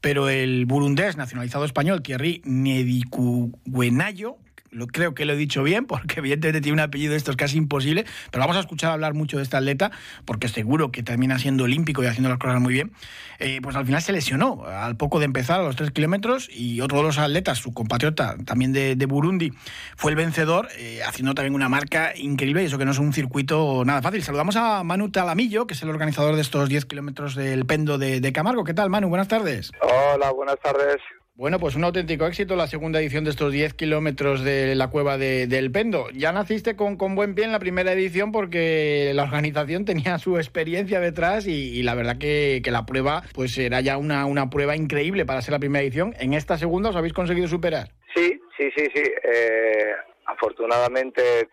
pero 0.00 0.28
el 0.28 0.66
burundés 0.66 1.16
nacionalizado 1.16 1.64
español, 1.64 2.02
Thierry 2.02 2.42
Nedikuguenayo, 2.44 4.36
lo, 4.74 4.86
creo 4.86 5.14
que 5.14 5.24
lo 5.24 5.32
he 5.32 5.36
dicho 5.36 5.62
bien, 5.62 5.86
porque 5.86 6.14
evidentemente 6.20 6.60
tiene 6.60 6.74
un 6.74 6.80
apellido 6.80 7.12
de 7.12 7.16
estos 7.16 7.36
casi 7.36 7.56
imposible, 7.56 8.04
pero 8.30 8.40
vamos 8.40 8.56
a 8.56 8.60
escuchar 8.60 8.92
hablar 8.92 9.14
mucho 9.14 9.38
de 9.38 9.42
esta 9.42 9.58
atleta, 9.58 9.90
porque 10.24 10.48
seguro 10.48 10.90
que 10.92 11.02
termina 11.02 11.38
siendo 11.38 11.64
olímpico 11.64 12.02
y 12.02 12.06
haciendo 12.06 12.28
las 12.28 12.38
cosas 12.38 12.60
muy 12.60 12.74
bien. 12.74 12.92
Eh, 13.38 13.60
pues 13.62 13.74
al 13.76 13.84
final 13.84 14.00
se 14.00 14.12
lesionó 14.12 14.64
al 14.66 14.96
poco 14.96 15.18
de 15.18 15.24
empezar 15.24 15.60
a 15.60 15.64
los 15.64 15.76
tres 15.76 15.90
kilómetros 15.90 16.48
y 16.52 16.80
otro 16.80 16.98
de 16.98 17.04
los 17.04 17.18
atletas, 17.18 17.58
su 17.58 17.74
compatriota 17.74 18.36
también 18.44 18.72
de, 18.72 19.04
Burundi, 19.06 19.52
fue 19.96 20.12
el 20.12 20.16
vencedor, 20.16 20.68
eh, 20.78 21.00
haciendo 21.06 21.34
también 21.34 21.54
una 21.54 21.68
marca 21.68 22.16
increíble 22.16 22.62
y 22.62 22.66
eso 22.66 22.78
que 22.78 22.84
no 22.84 22.92
es 22.92 22.98
un 22.98 23.12
circuito 23.12 23.84
nada 23.84 24.02
fácil. 24.02 24.22
Saludamos 24.22 24.56
a 24.56 24.82
Manu 24.82 25.10
Talamillo, 25.10 25.66
que 25.66 25.74
es 25.74 25.82
el 25.82 25.90
organizador 25.90 26.36
de 26.36 26.40
estos 26.40 26.68
10 26.68 26.86
kilómetros 26.86 27.34
del 27.34 27.66
Pendo 27.66 27.98
de, 27.98 28.20
de 28.20 28.32
Camargo. 28.32 28.64
¿Qué 28.64 28.74
tal, 28.74 28.88
Manu? 28.88 29.08
Buenas 29.08 29.28
tardes. 29.28 29.72
Hola, 29.80 30.30
buenas 30.30 30.58
tardes. 30.60 31.00
Bueno, 31.36 31.58
pues 31.58 31.74
un 31.74 31.82
auténtico 31.82 32.26
éxito 32.26 32.54
la 32.54 32.68
segunda 32.68 33.00
edición 33.00 33.24
de 33.24 33.30
estos 33.30 33.50
10 33.50 33.74
kilómetros 33.74 34.44
de 34.44 34.76
la 34.76 34.88
cueva 34.88 35.18
del 35.18 35.72
Pendo. 35.72 36.08
Ya 36.10 36.30
naciste 36.30 36.76
con, 36.76 36.96
con, 36.96 37.16
buen 37.16 37.34
pie 37.34 37.44
en 37.44 37.50
la 37.50 37.58
primera 37.58 37.90
edición 37.90 38.30
porque 38.30 39.10
la 39.14 39.24
organización 39.24 39.84
tenía 39.84 40.18
su 40.18 40.36
experiencia 40.36 41.00
detrás 41.00 41.48
y, 41.48 41.82
la 41.82 41.96
verdad 41.96 42.18
que, 42.18 42.62
la 42.70 42.86
prueba 42.86 43.24
pues 43.34 43.58
era 43.58 43.80
ya 43.80 43.98
una, 43.98 44.26
una 44.26 44.48
prueba 44.48 44.76
increíble 44.76 45.26
para 45.26 45.42
ser 45.42 45.50
la 45.50 45.58
primera 45.58 45.82
edición. 45.82 46.14
¿En 46.20 46.34
esta 46.34 46.56
segunda 46.56 46.90
os 46.90 46.96
habéis 46.96 47.14
conseguido 47.14 47.48
superar? 47.48 47.88
Sí, 48.14 48.40
sí, 48.56 48.70
sí, 48.76 48.86
sí. 48.94 49.02
Eh, 49.02 49.92
afortunadamente 50.26 51.48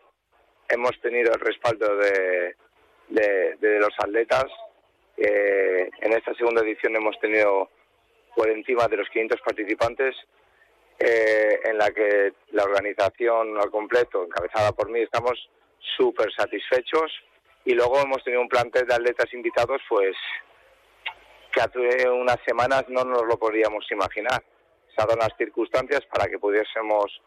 hemos 0.69 0.91
tenido 1.01 1.33
el 1.33 1.39
respaldo 1.39 1.87
de, 1.97 2.55
de, 3.09 3.79
los 3.79 3.93
atletas. 3.97 4.45
en 5.17 6.13
esta 6.13 6.35
segunda 6.35 6.61
edición 6.61 6.95
hemos 6.95 7.19
tenido 7.19 7.67
por 8.35 8.49
encima 8.49 8.87
de 8.87 8.97
los 8.97 9.09
500 9.09 9.41
participantes, 9.41 10.15
eh, 10.99 11.59
en 11.63 11.77
la 11.77 11.91
que 11.91 12.33
la 12.51 12.63
organización 12.63 13.57
al 13.57 13.71
completo, 13.71 14.23
encabezada 14.23 14.71
por 14.71 14.89
mí, 14.89 15.01
estamos 15.01 15.49
súper 15.97 16.31
satisfechos. 16.33 17.11
Y 17.65 17.73
luego 17.73 17.99
hemos 17.99 18.23
tenido 18.23 18.41
un 18.41 18.49
plantel 18.49 18.87
de 18.87 18.95
atletas 18.95 19.33
invitados, 19.33 19.81
pues 19.89 20.15
que 21.51 21.61
hace 21.61 22.09
unas 22.09 22.37
semanas 22.45 22.85
no 22.87 23.03
nos 23.03 23.23
lo 23.25 23.37
podríamos 23.37 23.85
imaginar. 23.91 24.43
Se 24.95 25.01
han 25.01 25.07
dado 25.07 25.19
las 25.19 25.37
circunstancias 25.37 26.01
para 26.11 26.29
que 26.29 26.39
pudiésemos 26.39 27.21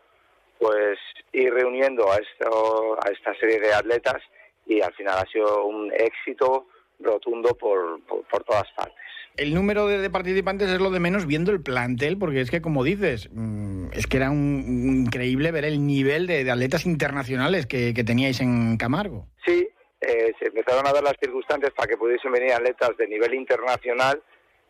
pues 0.59 0.99
ir 1.33 1.53
reuniendo 1.53 2.11
a, 2.11 2.17
esto, 2.17 2.97
a 3.05 3.11
esta 3.11 3.35
serie 3.35 3.61
de 3.61 3.75
atletas 3.75 4.23
y 4.67 4.81
al 4.81 4.95
final 4.95 5.19
ha 5.19 5.31
sido 5.31 5.67
un 5.67 5.93
éxito 5.93 6.69
rotundo 7.01 7.55
por 7.55 8.01
todas 8.45 8.71
partes 8.73 9.05
el 9.37 9.55
número 9.55 9.87
de, 9.87 10.11
participantes 10.11 10.71
es 10.71 10.81
lo 10.81 10.91
de 10.91 11.01
menos 11.01 11.27
viendo 11.27 11.51
el 11.51 11.63
plantel, 11.63 12.19
porque 12.19 12.41
es 12.41 12.51
que, 12.51 12.63
como 12.63 12.85
dices, 12.85 13.29
mm, 13.33 13.89
es 13.93 14.07
que 14.07 14.19
era 14.19 14.31
un, 14.31 15.05
increíble 15.07 15.51
ver 15.51 15.65
el 15.65 15.87
nivel 15.87 16.27
de, 16.27 16.49
atletas 16.51 16.87
internacionales 16.87 17.67
que, 17.67 17.93
teníais 18.05 18.41
en 18.41 18.77
Camargo. 18.77 19.27
Sí, 19.45 19.69
eh, 20.01 20.33
se 20.39 20.49
empezaron 20.49 20.87
a 20.87 20.93
dar 20.93 21.03
las 21.03 21.17
circunstancias 21.21 21.73
para 21.75 21.89
que 21.89 21.97
pudiesen 21.97 22.33
venir 22.33 22.53
atletas 22.53 22.97
de 22.97 23.09
nivel 23.09 23.35
internacional 23.35 24.23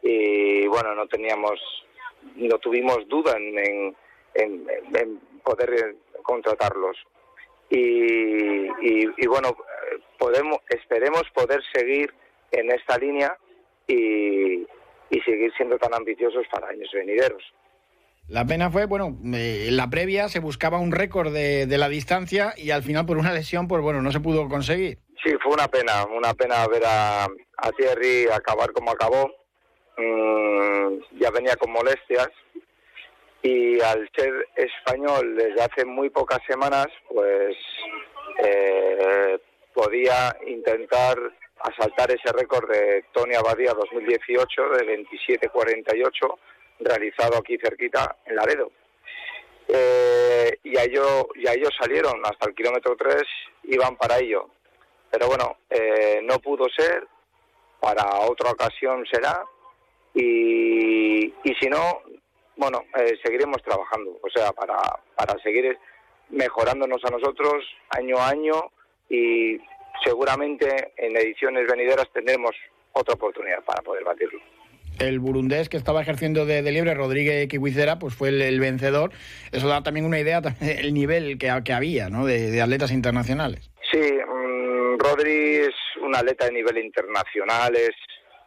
y, 0.02 0.66
bueno, 0.66 0.94
no 0.94 1.06
teníamos, 1.08 1.60
no 2.36 2.58
tuvimos 2.58 3.06
duda 3.08 3.36
en, 3.36 3.94
poder 5.42 5.96
contratarlos. 6.22 6.96
Y, 7.68 8.66
y 8.80 9.26
bueno, 9.26 9.56
podemos, 10.18 10.58
esperemos 10.68 11.22
poder 11.34 11.60
seguir 11.72 12.12
en 12.50 12.70
esta 12.70 12.96
línea 12.98 13.36
y, 13.86 14.66
seguir 15.24 15.52
siendo 15.56 15.78
tan 15.78 15.94
ambiciosos 15.94 16.44
para 16.50 16.68
años 16.68 16.90
venideros. 16.92 17.42
La 18.28 18.44
pena 18.44 18.70
fue, 18.70 18.84
bueno, 18.84 19.16
eh, 19.32 19.66
en 19.68 19.76
la 19.76 19.88
previa 19.88 20.28
se 20.28 20.40
buscaba 20.40 20.78
un 20.78 20.92
récord 20.92 21.32
de, 21.32 21.66
la 21.78 21.88
distancia 21.88 22.52
y 22.56 22.72
al 22.72 22.82
final 22.82 23.06
por 23.06 23.16
una 23.16 23.32
lesión, 23.32 23.66
pues 23.68 23.80
bueno, 23.80 24.02
no 24.02 24.12
se 24.12 24.20
pudo 24.20 24.48
conseguir. 24.48 24.98
Sí, 25.22 25.32
fue 25.42 25.54
una 25.54 25.68
pena, 25.68 26.04
una 26.06 26.34
pena 26.34 26.66
ver 26.66 26.82
a, 26.84 27.24
a 27.24 27.72
Thierry 27.76 28.26
acabar 28.30 28.72
como 28.72 28.90
acabó. 28.90 29.30
Mm, 29.96 31.18
ya 31.20 31.30
venía 31.30 31.56
con 31.56 31.72
molestias 31.72 32.28
y 33.44 33.80
al 33.80 34.08
ser 34.16 34.48
español 34.56 35.36
desde 35.36 35.62
hace 35.62 35.84
muy 35.84 36.08
pocas 36.08 36.40
semanas, 36.48 36.88
pues 37.08 37.56
eh, 38.42 39.38
podía 39.74 40.34
intentar 40.46 41.16
asaltar 41.64 42.10
ese 42.10 42.30
récord 42.32 42.70
de 42.70 43.04
Tony 43.12 43.34
Abadía 43.34 43.72
2018 43.72 44.68
de 44.70 45.06
27.48 45.08 46.38
realizado 46.80 47.38
aquí 47.38 47.56
cerquita 47.58 48.16
en 48.26 48.36
Laredo. 48.36 48.70
Eh, 49.68 50.58
y, 50.62 50.76
a 50.76 50.84
ello, 50.84 51.28
y 51.34 51.48
ellos 51.48 51.70
salieron 51.80 52.20
hasta 52.24 52.48
el 52.48 52.54
kilómetro 52.54 52.94
3, 52.96 53.22
iban 53.64 53.96
para 53.96 54.18
ello. 54.18 54.50
Pero 55.10 55.28
bueno, 55.28 55.56
eh, 55.70 56.20
no 56.22 56.38
pudo 56.38 56.66
ser, 56.76 57.06
para 57.80 58.20
otra 58.20 58.50
ocasión 58.50 59.04
será, 59.10 59.42
y, 60.12 61.26
y 61.26 61.54
si 61.58 61.68
no, 61.68 62.02
bueno, 62.56 62.84
eh, 62.98 63.18
seguiremos 63.22 63.62
trabajando, 63.62 64.18
o 64.22 64.30
sea, 64.30 64.52
para, 64.52 64.76
para 65.16 65.40
seguir 65.42 65.78
mejorándonos 66.28 67.02
a 67.04 67.10
nosotros 67.10 67.64
año 67.90 68.18
a 68.18 68.28
año 68.28 68.70
y 69.08 69.58
seguramente 70.02 70.92
en 70.96 71.16
ediciones 71.16 71.66
venideras 71.66 72.10
tendremos 72.12 72.54
otra 72.92 73.14
oportunidad 73.14 73.62
para 73.64 73.82
poder 73.82 74.04
batirlo. 74.04 74.40
El 74.98 75.18
burundés 75.18 75.68
que 75.68 75.76
estaba 75.76 76.02
ejerciendo 76.02 76.46
de, 76.46 76.62
libre, 76.70 76.94
Rodríguez 76.94 77.48
Kiwicera, 77.48 77.98
pues 77.98 78.14
fue 78.14 78.28
el, 78.28 78.60
vencedor. 78.60 79.10
Eso 79.50 79.66
da 79.68 79.82
también 79.82 80.06
una 80.06 80.20
idea 80.20 80.40
del 80.60 80.94
nivel 80.94 81.36
que, 81.38 81.52
que 81.64 81.72
había 81.72 82.08
¿no? 82.08 82.24
de, 82.24 82.60
atletas 82.62 82.92
internacionales. 82.92 83.70
Sí, 83.90 84.00
um, 84.00 84.98
Rodri 84.98 85.56
es 85.56 85.74
un 86.00 86.14
atleta 86.14 86.46
de 86.46 86.52
nivel 86.52 86.78
internacional, 86.78 87.74
es 87.74 87.94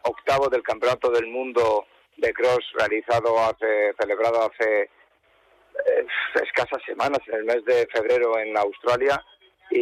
octavo 0.04 0.48
del 0.48 0.62
Campeonato 0.62 1.10
del 1.10 1.26
Mundo 1.26 1.86
de 2.16 2.32
Cross 2.32 2.72
realizado 2.74 3.38
hace, 3.38 3.92
celebrado 4.00 4.50
hace 4.50 4.82
eh, 4.82 6.06
escasas 6.42 6.82
semanas, 6.86 7.20
en 7.26 7.34
el 7.36 7.44
mes 7.44 7.64
de 7.64 7.86
febrero 7.92 8.38
en 8.38 8.56
Australia 8.56 9.22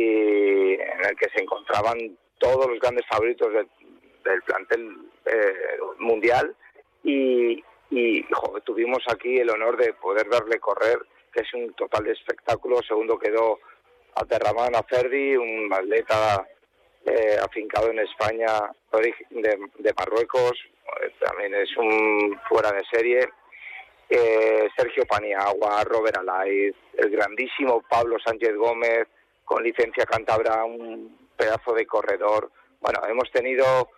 en 0.02 1.04
el 1.04 1.16
que 1.16 1.28
se 1.34 1.42
encontraban 1.42 2.16
todos 2.38 2.66
los 2.68 2.80
grandes 2.80 3.06
favoritos 3.06 3.52
del 3.52 4.42
plantel 4.42 4.96
eh, 5.24 5.78
mundial 5.98 6.54
y, 7.02 7.62
tuvimos 8.64 8.98
aquí 9.08 9.38
el 9.38 9.48
honor 9.50 9.76
de 9.76 9.92
poder 9.94 10.28
verle 10.28 10.58
correr, 10.58 10.98
que 11.32 11.42
es 11.42 11.54
un 11.54 11.72
total 11.74 12.06
espectáculo. 12.08 12.82
Segundo 12.82 13.16
quedó 13.16 13.60
Aterramán 14.16 14.72
Ferdi, 14.88 15.36
un 15.36 15.72
atleta 15.72 16.46
eh, 17.06 17.36
afincado 17.40 17.90
en 17.90 18.00
España 18.00 18.48
de, 19.30 19.94
Marruecos, 19.96 20.52
eh, 21.00 21.12
también 21.24 21.54
es 21.54 21.74
un 21.76 22.38
fuera 22.48 22.72
de 22.72 22.82
serie. 22.90 23.28
Sergio 24.76 25.04
Paniagua, 25.06 25.82
Robert 25.84 26.18
Alaiz, 26.18 26.74
el 26.94 27.10
grandísimo 27.10 27.82
Pablo 27.88 28.16
Sánchez 28.24 28.54
Gómez, 28.54 29.08
con 29.46 29.62
licencia 29.62 30.04
cántabra, 30.04 30.64
un 30.64 31.30
pedazo 31.36 31.72
de 31.72 31.86
corredor. 31.86 32.50
Bueno, 32.80 33.00
hemos 33.08 33.30
tenido 33.30 33.88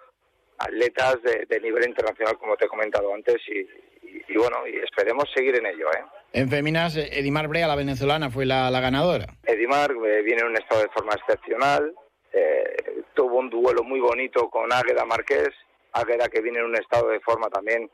atletas 0.58 1.16
de, 1.22 1.60
nivel 1.60 1.88
internacional, 1.88 2.36
como 2.38 2.56
te 2.56 2.66
he 2.66 2.68
comentado 2.68 3.12
antes, 3.14 3.36
y, 3.48 4.36
bueno, 4.36 4.66
y 4.66 4.76
esperemos 4.76 5.24
seguir 5.34 5.56
en 5.56 5.66
ello. 5.66 5.86
¿eh? 5.92 6.04
En 6.34 6.50
féminas, 6.50 6.96
Edimar 6.96 7.48
Brea, 7.48 7.66
la 7.66 7.76
venezolana, 7.76 8.30
fue 8.30 8.44
la, 8.44 8.70
ganadora. 8.70 9.26
Edimar 9.44 9.90
eh, 9.90 10.22
viene 10.22 10.42
en 10.42 10.48
un 10.48 10.56
estado 10.56 10.82
de 10.82 10.90
forma 10.90 11.14
excepcional, 11.14 11.94
eh, 12.32 13.02
tuvo 13.14 13.38
un 13.38 13.48
duelo 13.48 13.82
muy 13.82 14.00
bonito 14.00 14.50
con 14.50 14.70
Águeda 14.70 15.06
Márquez, 15.06 15.48
Águeda 15.92 16.28
que 16.28 16.42
viene 16.42 16.58
en 16.58 16.66
un 16.66 16.76
estado 16.76 17.08
de 17.08 17.20
forma 17.20 17.48
también, 17.48 17.90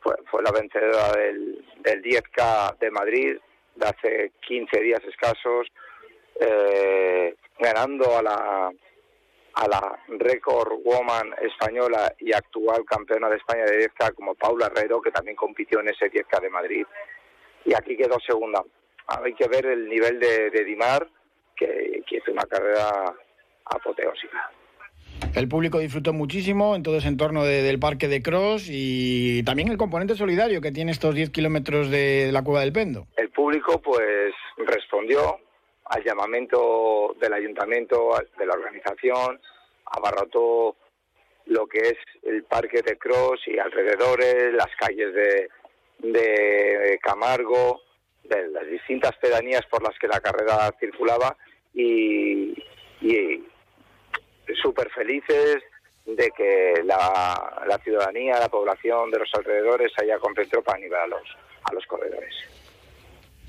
fue, 0.00 0.14
fue 0.30 0.42
la 0.42 0.50
vencedora 0.50 1.12
del, 1.16 1.64
del 1.78 2.02
10K 2.02 2.78
de 2.78 2.90
Madrid 2.90 3.36
de 3.76 3.86
hace 3.86 4.32
15 4.46 4.80
días 4.80 5.00
escasos, 5.08 5.68
eh, 6.42 7.34
ganando 7.58 8.16
a 8.16 8.22
la 8.22 8.72
a 9.54 9.68
la 9.68 9.98
récord 10.18 10.72
woman 10.82 11.34
española 11.42 12.14
y 12.18 12.32
actual 12.32 12.84
campeona 12.86 13.28
de 13.28 13.36
España 13.36 13.64
de 13.64 13.86
10K 13.86 14.14
como 14.14 14.34
Paula 14.34 14.66
Herrero, 14.66 15.00
que 15.02 15.10
también 15.10 15.36
compitió 15.36 15.80
en 15.80 15.88
ese 15.88 16.10
10K 16.10 16.40
de 16.40 16.50
Madrid. 16.50 16.86
Y 17.64 17.74
aquí 17.74 17.96
quedó 17.96 18.18
segunda. 18.20 18.62
Hay 19.06 19.34
que 19.34 19.48
ver 19.48 19.66
el 19.66 19.88
nivel 19.88 20.18
de, 20.18 20.64
Dimar, 20.64 21.06
que, 21.54 22.02
que 22.06 22.16
hizo 22.16 22.32
una 22.32 22.44
carrera 22.44 23.14
apoteósica. 23.66 24.50
El 25.34 25.48
público 25.48 25.78
disfrutó 25.78 26.12
muchísimo 26.12 26.76
en 26.76 26.82
todo 26.82 26.98
ese 26.98 27.08
entorno 27.08 27.44
del 27.44 27.78
parque 27.78 28.08
de 28.08 28.22
Cross 28.22 28.68
y 28.68 29.42
también 29.44 29.68
el 29.68 29.78
componente 29.78 30.14
solidario 30.14 30.60
que 30.60 30.72
tiene 30.72 30.92
estos 30.92 31.14
10 31.14 31.30
kilómetros 31.30 31.90
de 31.90 32.30
la 32.32 32.42
Cueva 32.42 32.60
del 32.60 32.72
Pendo. 32.72 33.06
El 33.16 33.30
público 33.30 33.80
pues 33.80 34.32
respondió 34.58 35.38
al 35.92 36.04
llamamiento 36.04 37.14
del 37.20 37.34
ayuntamiento, 37.34 38.14
de 38.38 38.46
la 38.46 38.54
organización, 38.54 39.40
abarrotó 39.84 40.76
lo 41.46 41.66
que 41.66 41.80
es 41.80 41.96
el 42.22 42.44
parque 42.44 42.80
de 42.82 42.96
Cross 42.96 43.42
y 43.46 43.58
alrededores, 43.58 44.54
las 44.54 44.74
calles 44.78 45.12
de, 45.12 45.48
de 45.98 46.98
Camargo, 47.02 47.82
de 48.24 48.48
las 48.48 48.66
distintas 48.68 49.16
pedanías 49.18 49.66
por 49.66 49.82
las 49.82 49.98
que 49.98 50.08
la 50.08 50.20
carrera 50.20 50.74
circulaba 50.80 51.36
y, 51.74 52.54
y 53.02 53.44
súper 54.62 54.90
felices 54.90 55.58
de 56.06 56.30
que 56.30 56.82
la, 56.84 57.64
la, 57.68 57.78
ciudadanía, 57.78 58.38
la 58.38 58.48
población 58.48 59.10
de 59.10 59.18
los 59.18 59.30
alrededores 59.34 59.92
haya 60.00 60.18
concentrado 60.18 60.64
para 60.64 60.78
animar 60.78 61.00
a 61.02 61.06
los, 61.08 61.36
a 61.64 61.72
los 61.74 61.86
corredores. 61.86 62.51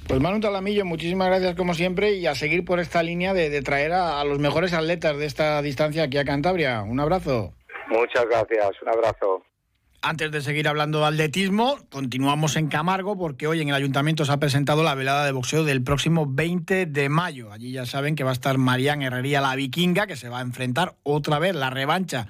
Pues 0.07 0.19
Manu 0.19 0.39
Talamillo, 0.39 0.85
muchísimas 0.85 1.29
gracias 1.29 1.55
como 1.55 1.73
siempre 1.73 2.13
y 2.13 2.27
a 2.27 2.35
seguir 2.35 2.65
por 2.65 2.79
esta 2.79 3.01
línea 3.01 3.33
de, 3.33 3.61
traer 3.61 3.93
a, 3.93 4.23
los 4.25 4.37
mejores 4.39 4.73
atletas 4.73 5.17
de 5.17 5.25
esta 5.25 5.61
distancia 5.61 6.03
aquí 6.03 6.17
a 6.17 6.25
Cantabria. 6.25 6.81
Un 6.81 6.99
abrazo. 6.99 7.53
Muchas 7.87 8.25
gracias, 8.29 8.69
un 8.81 8.89
abrazo. 8.89 9.43
Antes 10.01 10.31
de 10.31 10.41
seguir 10.41 10.67
hablando 10.67 10.99
de 10.99 11.05
atletismo, 11.05 11.77
continuamos 11.89 12.57
en 12.57 12.67
Camargo 12.67 13.17
porque 13.17 13.47
hoy 13.47 13.61
en 13.61 13.69
el 13.69 13.75
ayuntamiento 13.75 14.25
se 14.25 14.33
ha 14.33 14.37
presentado 14.37 14.83
la 14.83 14.95
velada 14.95 15.25
de 15.25 15.31
boxeo 15.31 15.63
del 15.63 15.81
próximo 15.81 16.25
20 16.27 16.85
de 16.87 17.07
mayo. 17.07 17.53
Allí 17.53 17.71
ya 17.71 17.85
saben 17.85 18.15
que 18.15 18.25
va 18.25 18.31
a 18.31 18.33
estar 18.33 18.57
Marián 18.57 19.01
Herrería 19.01 19.39
la 19.39 19.55
Vikinga, 19.55 20.05
que 20.05 20.17
se 20.17 20.27
va 20.27 20.39
a 20.39 20.41
enfrentar 20.41 20.95
otra 21.03 21.39
vez 21.39 21.55
la 21.55 21.69
revancha 21.69 22.27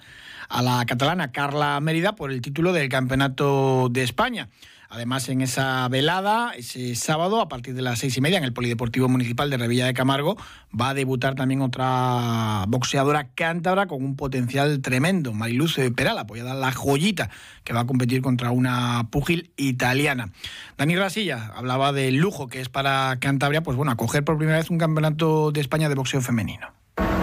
a 0.50 0.62
la 0.62 0.86
catalana 0.86 1.32
Carla 1.32 1.80
Mérida 1.80 2.14
por 2.14 2.32
el 2.32 2.42
título 2.42 2.74
del 2.74 2.90
Campeonato 2.90 3.90
de 3.90 4.04
España. 4.04 4.50
Además, 4.94 5.28
en 5.30 5.42
esa 5.42 5.88
velada, 5.88 6.54
ese 6.56 6.94
sábado, 6.94 7.42
a 7.42 7.50
partir 7.50 7.74
de 7.74 7.82
las 7.82 7.98
seis 7.98 8.16
y 8.16 8.22
media, 8.22 8.38
en 8.38 8.44
el 8.44 8.54
Polideportivo 8.54 9.10
Municipal 9.10 9.50
de 9.50 9.58
Revilla 9.58 9.88
de 9.88 9.96
Camargo, 9.96 10.38
va 10.80 10.90
a 10.90 10.94
debutar 10.94 11.34
también 11.34 11.64
otra 11.64 12.66
boxeadora 12.68 13.30
cántabra 13.34 13.88
con 13.88 14.04
un 14.04 14.16
potencial 14.16 14.84
tremendo, 14.84 15.34
Mariluz 15.34 15.80
Peral, 15.96 16.20
apoyada 16.20 16.54
la 16.54 16.72
joyita, 16.72 17.32
que 17.64 17.74
va 17.74 17.80
a 17.80 17.86
competir 17.88 18.22
contra 18.22 18.52
una 18.52 19.08
púgil 19.10 19.52
italiana. 19.58 20.30
Dani 20.78 20.96
Rasilla 20.96 21.52
hablaba 21.56 21.92
del 21.92 22.18
lujo 22.18 22.48
que 22.48 22.62
es 22.62 22.70
para 22.70 23.18
Cantabria, 23.20 23.64
pues 23.64 23.76
bueno, 23.76 23.92
acoger 23.92 24.24
por 24.24 24.38
primera 24.38 24.60
vez 24.60 24.70
un 24.70 24.78
campeonato 24.78 25.52
de 25.52 25.60
España 25.60 25.90
de 25.90 25.96
boxeo 25.96 26.22
femenino. 26.22 26.68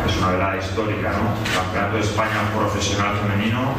Es 0.08 0.16
una 0.16 0.32
velada 0.32 0.58
histórica, 0.58 1.12
¿no? 1.12 1.34
Campeonato 1.54 1.98
de 1.98 2.02
España 2.02 2.52
profesional 2.52 3.16
femenino, 3.18 3.74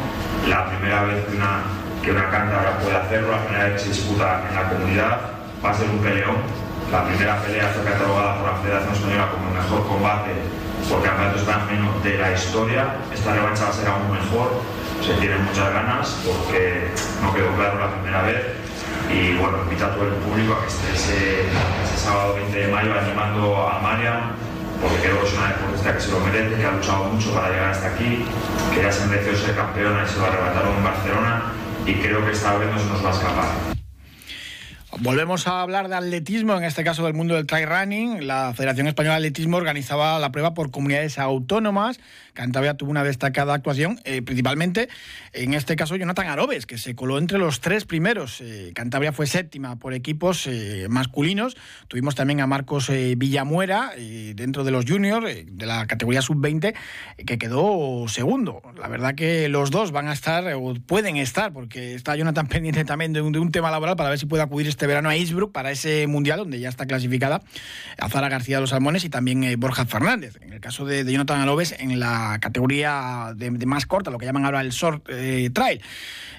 la 0.48 0.70
primera 0.70 1.04
vez 1.04 1.26
que 1.26 1.36
una 1.36 1.81
que 2.02 2.10
una 2.10 2.28
cántabra 2.30 2.78
puede 2.78 2.96
hacerlo, 2.96 3.30
la 3.30 3.44
primera 3.46 3.64
vez 3.64 3.74
que 3.74 3.78
se 3.78 3.88
disputa 3.90 4.42
en 4.48 4.54
la 4.54 4.68
comunidad, 4.68 5.20
va 5.64 5.70
a 5.70 5.74
ser 5.74 5.88
un 5.88 5.98
peleón. 5.98 6.36
La 6.90 7.06
primera 7.06 7.40
pelea 7.40 7.68
fue 7.68 7.84
catalogada 7.84 8.36
por 8.38 8.52
la 8.52 8.58
Federación 8.58 8.92
Española 8.92 9.30
como 9.30 9.48
el 9.48 9.54
mejor 9.62 9.86
combate 9.86 10.34
por 10.90 11.02
campeonato 11.02 11.38
español 11.38 11.94
de 12.02 12.18
la 12.18 12.32
historia. 12.32 12.98
Esta 13.14 13.32
revancha 13.32 13.64
va 13.64 13.70
a 13.70 13.72
ser 13.72 13.86
aún 13.86 14.10
mejor, 14.10 14.60
se 15.00 15.14
tienen 15.14 15.44
muchas 15.46 15.72
ganas 15.72 16.18
porque 16.26 16.90
no 17.22 17.32
quedó 17.32 17.54
claro 17.54 17.78
la 17.78 17.94
primera 17.94 18.22
vez. 18.22 18.42
Y 19.08 19.38
bueno, 19.38 19.62
invita 19.62 19.86
a 19.86 19.94
todo 19.94 20.08
el 20.08 20.18
público 20.26 20.58
a 20.58 20.60
que 20.62 20.68
esté 20.68 20.92
ese, 20.92 21.46
sábado 21.96 22.34
20 22.34 22.50
de 22.50 22.68
mayo 22.68 22.92
animando 22.98 23.68
a 23.68 23.78
Mariam, 23.78 24.34
porque 24.82 24.98
creo 24.98 25.20
que 25.20 25.26
es 25.28 25.34
una 25.34 25.48
deportista 25.54 25.94
que 25.94 26.00
se 26.00 26.10
lo 26.10 26.20
merece, 26.20 26.56
que 26.56 26.66
ha 26.66 26.72
luchado 26.72 27.04
mucho 27.04 27.32
para 27.32 27.50
llegar 27.50 27.70
hasta 27.70 27.88
aquí, 27.94 28.26
que 28.74 28.82
ya 28.82 28.90
se 28.90 29.06
mereció 29.06 29.36
ser 29.36 29.54
campeona 29.54 30.02
y 30.02 30.08
se 30.08 30.18
lo 30.18 30.26
arrebataron 30.26 30.74
en 30.76 30.84
Barcelona 30.84 31.62
y 31.86 31.94
creo 31.94 32.24
que 32.24 32.32
esta 32.32 32.56
vez 32.58 32.70
no 32.70 32.78
se 32.78 32.86
nos 32.86 33.04
va 33.04 33.10
a 33.10 33.12
escapar. 33.12 33.71
Volvemos 35.00 35.46
a 35.46 35.62
hablar 35.62 35.88
de 35.88 35.94
atletismo, 35.94 36.54
en 36.54 36.64
este 36.64 36.84
caso 36.84 37.04
del 37.04 37.14
mundo 37.14 37.34
del 37.34 37.46
trail 37.46 37.66
running. 37.66 38.26
La 38.26 38.52
Federación 38.52 38.86
Española 38.86 39.14
de 39.14 39.20
Atletismo 39.20 39.56
organizaba 39.56 40.18
la 40.18 40.30
prueba 40.30 40.52
por 40.52 40.70
comunidades 40.70 41.18
autónomas. 41.18 41.98
Cantabria 42.34 42.74
tuvo 42.74 42.90
una 42.90 43.02
destacada 43.02 43.54
actuación, 43.54 44.00
eh, 44.04 44.22
principalmente 44.22 44.88
en 45.32 45.54
este 45.54 45.76
caso 45.76 45.96
Jonathan 45.96 46.28
Arobes, 46.28 46.66
que 46.66 46.76
se 46.76 46.94
coló 46.94 47.18
entre 47.18 47.38
los 47.38 47.60
tres 47.60 47.86
primeros. 47.86 48.40
Eh, 48.42 48.72
Cantabria 48.74 49.12
fue 49.12 49.26
séptima 49.26 49.76
por 49.76 49.94
equipos 49.94 50.46
eh, 50.46 50.86
masculinos. 50.90 51.56
Tuvimos 51.88 52.14
también 52.14 52.40
a 52.40 52.46
Marcos 52.46 52.90
Villamuera 53.16 53.92
dentro 54.34 54.62
de 54.62 54.70
los 54.70 54.84
juniors, 54.84 55.26
de 55.46 55.66
la 55.66 55.86
categoría 55.86 56.20
sub-20, 56.20 56.74
que 57.26 57.38
quedó 57.38 58.06
segundo. 58.08 58.62
La 58.78 58.88
verdad 58.88 59.14
que 59.14 59.48
los 59.48 59.70
dos 59.70 59.90
van 59.90 60.08
a 60.08 60.12
estar, 60.12 60.52
o 60.54 60.74
pueden 60.86 61.16
estar, 61.16 61.52
porque 61.52 61.94
está 61.94 62.14
Jonathan 62.14 62.46
pendiente 62.48 62.84
también 62.84 63.12
de 63.12 63.22
un, 63.22 63.32
de 63.32 63.38
un 63.38 63.50
tema 63.50 63.70
laboral 63.70 63.96
para 63.96 64.10
ver 64.10 64.18
si 64.18 64.26
puede 64.26 64.42
acudir 64.42 64.68
este 64.68 64.81
este 64.82 64.88
verano 64.88 65.10
a 65.10 65.16
Innsbruck 65.16 65.52
para 65.52 65.70
ese 65.70 66.08
mundial 66.08 66.38
donde 66.40 66.58
ya 66.58 66.68
está 66.68 66.86
clasificada 66.86 67.40
Azara 67.98 68.28
García 68.28 68.56
de 68.56 68.62
los 68.62 68.70
Salmones 68.70 69.04
y 69.04 69.10
también 69.10 69.44
eh, 69.44 69.54
Borja 69.54 69.86
Fernández. 69.86 70.40
En 70.40 70.52
el 70.52 70.60
caso 70.60 70.84
de, 70.84 71.04
Jonathan 71.04 71.40
Alobes, 71.40 71.76
en 71.78 72.00
la 72.00 72.38
categoría 72.40 73.32
de, 73.36 73.52
más 73.64 73.86
corta, 73.86 74.10
lo 74.10 74.18
que 74.18 74.26
llaman 74.26 74.44
ahora 74.44 74.60
el 74.60 74.70
short 74.70 75.08
eh, 75.08 75.50
trail. 75.54 75.80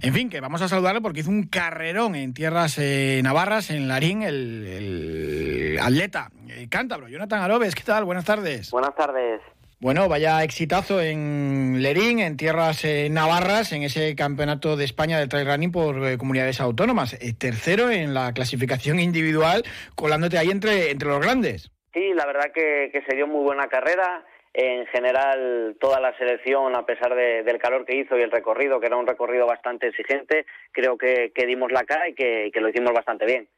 En 0.01 0.13
fin, 0.13 0.29
que 0.29 0.41
vamos 0.41 0.61
a 0.61 0.67
saludarle 0.67 0.99
porque 0.99 1.21
hizo 1.21 1.29
un 1.29 1.43
carrerón 1.43 2.15
en 2.15 2.33
tierras 2.33 2.77
eh, 2.79 3.21
navarras, 3.23 3.69
en 3.69 3.87
Larín, 3.87 4.23
el, 4.23 4.67
el 4.67 5.79
atleta 5.79 6.29
cántabro. 6.69 7.07
Jonathan 7.07 7.43
Alobes, 7.43 7.75
¿qué 7.75 7.83
tal? 7.83 8.03
Buenas 8.03 8.25
tardes. 8.25 8.71
Buenas 8.71 8.93
tardes. 8.93 9.39
Bueno, 9.83 10.07
vaya 10.07 10.41
exitazo 10.45 11.01
en 11.01 11.81
Lerín, 11.81 12.19
en 12.19 12.37
tierras 12.37 12.85
eh, 12.85 13.09
navarras, 13.11 13.73
en 13.73 13.83
ese 13.83 14.15
campeonato 14.15 14.77
de 14.77 14.85
España 14.85 15.19
de 15.19 15.27
trail 15.27 15.45
running 15.45 15.73
por 15.73 16.07
eh, 16.07 16.17
comunidades 16.17 16.61
autónomas. 16.61 17.15
Eh, 17.15 17.33
tercero 17.37 17.91
en 17.91 18.13
la 18.13 18.31
clasificación 18.31 18.97
individual, 19.01 19.63
colándote 19.93 20.37
ahí 20.37 20.51
entre, 20.51 20.89
entre 20.89 21.09
los 21.09 21.19
grandes. 21.19 21.69
Sí, 21.93 22.13
la 22.13 22.25
verdad 22.25 22.53
que, 22.55 23.03
se 23.05 23.13
dio 23.13 23.27
muy 23.27 23.43
buena 23.43 23.67
carrera. 23.67 24.25
En 24.53 24.85
general, 24.85 25.75
toda 25.81 25.99
la 25.99 26.17
selección, 26.17 26.73
a 26.77 26.85
pesar 26.85 27.13
del 27.13 27.57
calor 27.57 27.85
que 27.85 27.97
hizo 27.97 28.17
y 28.17 28.21
el 28.21 28.31
recorrido, 28.31 28.79
que 28.79 28.85
era 28.85 28.95
un 28.95 29.05
recorrido 29.05 29.45
bastante 29.45 29.87
exigente, 29.87 30.45
creo 30.71 30.97
que, 30.97 31.33
dimos 31.45 31.73
la 31.73 31.83
cara 31.83 32.07
y 32.07 32.13
que 32.13 32.61
lo 32.61 32.69
hicimos 32.69 32.93
bastante 32.93 33.25
bien. 33.25 33.49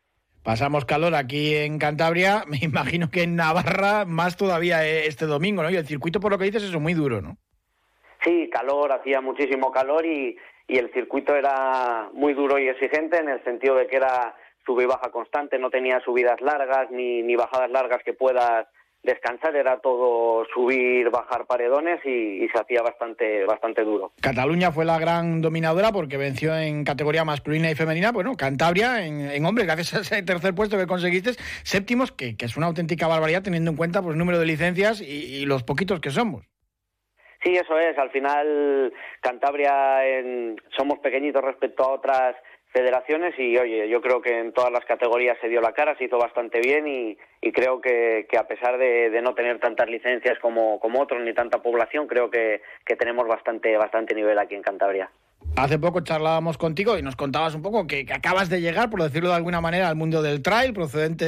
Pasamos 0.46 0.86
calor 0.86 1.16
aquí 1.16 1.56
en 1.56 1.80
Cantabria, 1.80 2.44
me 2.48 2.60
imagino 2.62 3.10
que 3.10 3.24
en 3.24 3.36
Navarra 3.36 4.06
más 4.06 4.38
todavía 4.38 4.86
eh, 4.86 5.08
este 5.08 5.26
domingo, 5.26 5.64
¿no? 5.64 5.72
Y 5.72 5.76
el 5.76 5.88
circuito, 5.88 6.20
por 6.20 6.32
lo 6.32 6.38
que 6.38 6.46
dices, 6.46 6.62
es 6.62 6.80
muy 6.80 6.94
duro, 6.94 7.20
¿no? 7.20 7.38
Sí, 8.24 8.48
calor, 8.52 8.92
hacía 8.92 9.22
muchísimo 9.22 9.72
calor 9.72 10.06
y, 10.06 10.38
y 10.68 10.78
el 10.78 10.94
circuito 10.94 11.36
era 11.36 12.10
muy 12.14 12.36
duro 12.36 12.60
y 12.60 12.68
exigente 12.68 13.18
en 13.18 13.30
el 13.30 13.44
sentido 13.44 13.76
de 13.76 13.88
que 13.88 13.96
era 13.96 14.36
sube 14.64 14.84
y 14.84 14.86
baja 14.86 15.12
constante, 15.12 15.58
no 15.58 15.72
tenía 15.72 16.00
subidas 16.02 16.40
largas 16.42 16.92
ni, 16.92 17.24
ni 17.24 17.36
bajadas 17.36 17.72
largas 17.72 18.04
que 18.04 18.14
puedas 18.14 18.68
descansar 19.06 19.56
era 19.56 19.80
todo 19.80 20.46
subir, 20.54 21.10
bajar 21.10 21.46
paredones 21.46 22.04
y, 22.06 22.48
se 22.50 22.60
hacía 22.60 22.82
bastante, 22.82 23.46
bastante 23.46 23.84
duro. 23.84 24.12
Cataluña 24.22 24.72
fue 24.72 24.86
la 24.86 25.00
gran 25.00 25.42
dominadora 25.42 25.92
porque 25.92 26.18
venció 26.18 26.56
en 26.58 26.84
categoría 26.84 27.24
masculina 27.24 27.70
y 27.70 27.76
femenina. 27.76 28.12
Bueno, 28.12 28.36
Cantabria 28.36 29.06
en, 29.06 29.22
en 29.22 29.46
hombres, 29.46 29.68
gracias 29.68 29.94
a 29.94 30.00
ese 30.02 30.24
tercer 30.24 30.54
puesto 30.54 30.78
que 30.78 30.88
conseguiste, 30.88 31.32
séptimos, 31.64 32.12
que, 32.12 32.36
es 32.40 32.58
una 32.58 32.68
auténtica 32.68 33.08
barbaridad 33.08 33.44
teniendo 33.44 33.72
en 33.72 33.78
cuenta 33.78 34.02
pues, 34.02 34.14
el 34.14 34.20
número 34.20 34.40
de 34.40 34.46
licencias 34.46 35.02
y, 35.02 35.46
los 35.46 35.64
poquitos 35.64 36.00
que 36.00 36.10
somos. 36.10 36.44
Sí, 37.44 37.52
eso 37.52 37.78
es. 37.78 37.96
Al 38.00 38.10
final, 38.10 38.92
Cantabria 39.22 40.02
somos 40.76 40.98
pequeñitos 41.00 41.44
respecto 41.44 41.84
a 41.84 41.92
otras 41.92 42.36
federaciones 42.76 43.34
y 43.40 43.58
oye, 43.58 43.88
yo 43.88 44.02
creo 44.02 44.22
que 44.22 44.38
en 44.38 44.52
todas 44.52 44.70
las 44.70 44.84
categorías 44.84 45.38
se 45.40 45.48
dio 45.48 45.62
la 45.62 45.72
cara, 45.72 45.98
se 45.98 46.04
hizo 46.04 46.18
bastante 46.18 46.60
bien 46.60 46.86
y, 46.86 47.18
creo 47.54 47.80
que, 47.80 48.28
a 48.38 48.48
pesar 48.48 48.78
de, 48.78 49.22
no 49.22 49.34
tener 49.34 49.60
tantas 49.60 49.88
licencias 49.90 50.38
como, 50.40 50.78
como 50.82 51.02
otros 51.02 51.24
ni 51.24 51.34
tanta 51.34 51.62
población, 51.62 52.06
creo 52.06 52.30
que, 52.30 52.62
que 52.86 52.98
tenemos 52.98 53.28
bastante, 53.28 53.78
bastante 53.78 54.14
nivel 54.14 54.38
aquí 54.40 54.56
en 54.56 54.62
Cantabria. 54.62 55.10
Hace 55.58 55.80
poco 55.80 56.02
charlábamos 56.02 56.58
contigo 56.58 56.98
y 56.98 57.02
nos 57.02 57.16
contabas 57.16 57.56
un 57.56 57.62
poco 57.62 57.88
que, 57.88 58.06
acabas 58.14 58.50
de 58.50 58.60
llegar, 58.60 58.90
por 58.90 59.02
decirlo 59.02 59.30
de 59.30 59.36
alguna 59.36 59.62
manera, 59.62 59.88
al 59.88 59.96
mundo 59.96 60.22
del 60.22 60.44
trail, 60.44 60.74
procedente 60.74 61.26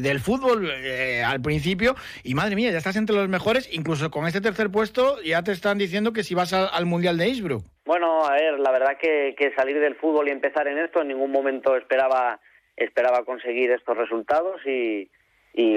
del 0.00 0.18
fútbol 0.18 0.68
eh, 0.68 1.22
al 1.22 1.40
principio. 1.40 1.94
Y 2.24 2.34
madre 2.34 2.56
mía, 2.56 2.72
ya 2.72 2.78
estás 2.78 2.96
entre 2.96 3.14
los 3.14 3.28
mejores. 3.28 3.72
Incluso 3.72 4.10
con 4.10 4.26
este 4.26 4.40
tercer 4.40 4.70
puesto 4.70 5.22
ya 5.22 5.44
te 5.44 5.52
están 5.52 5.78
diciendo 5.78 6.12
que 6.12 6.24
si 6.24 6.34
vas 6.34 6.52
al, 6.52 6.86
Mundial 6.86 7.18
de 7.18 7.28
Innsbruck. 7.28 7.62
Bueno, 7.84 8.24
a 8.24 8.32
ver, 8.32 8.58
la 8.58 8.72
verdad 8.72 8.98
que, 9.00 9.52
salir 9.54 9.78
del 9.78 9.94
fútbol 9.94 10.26
y 10.26 10.32
empezar 10.32 10.66
en 10.66 10.78
esto, 10.78 11.00
en 11.00 11.08
ningún 11.08 11.30
momento 11.30 11.76
esperaba, 11.76 12.40
esperaba 12.76 13.24
conseguir 13.24 13.70
estos 13.70 13.96
resultados 13.96 14.60
y, 14.66 15.08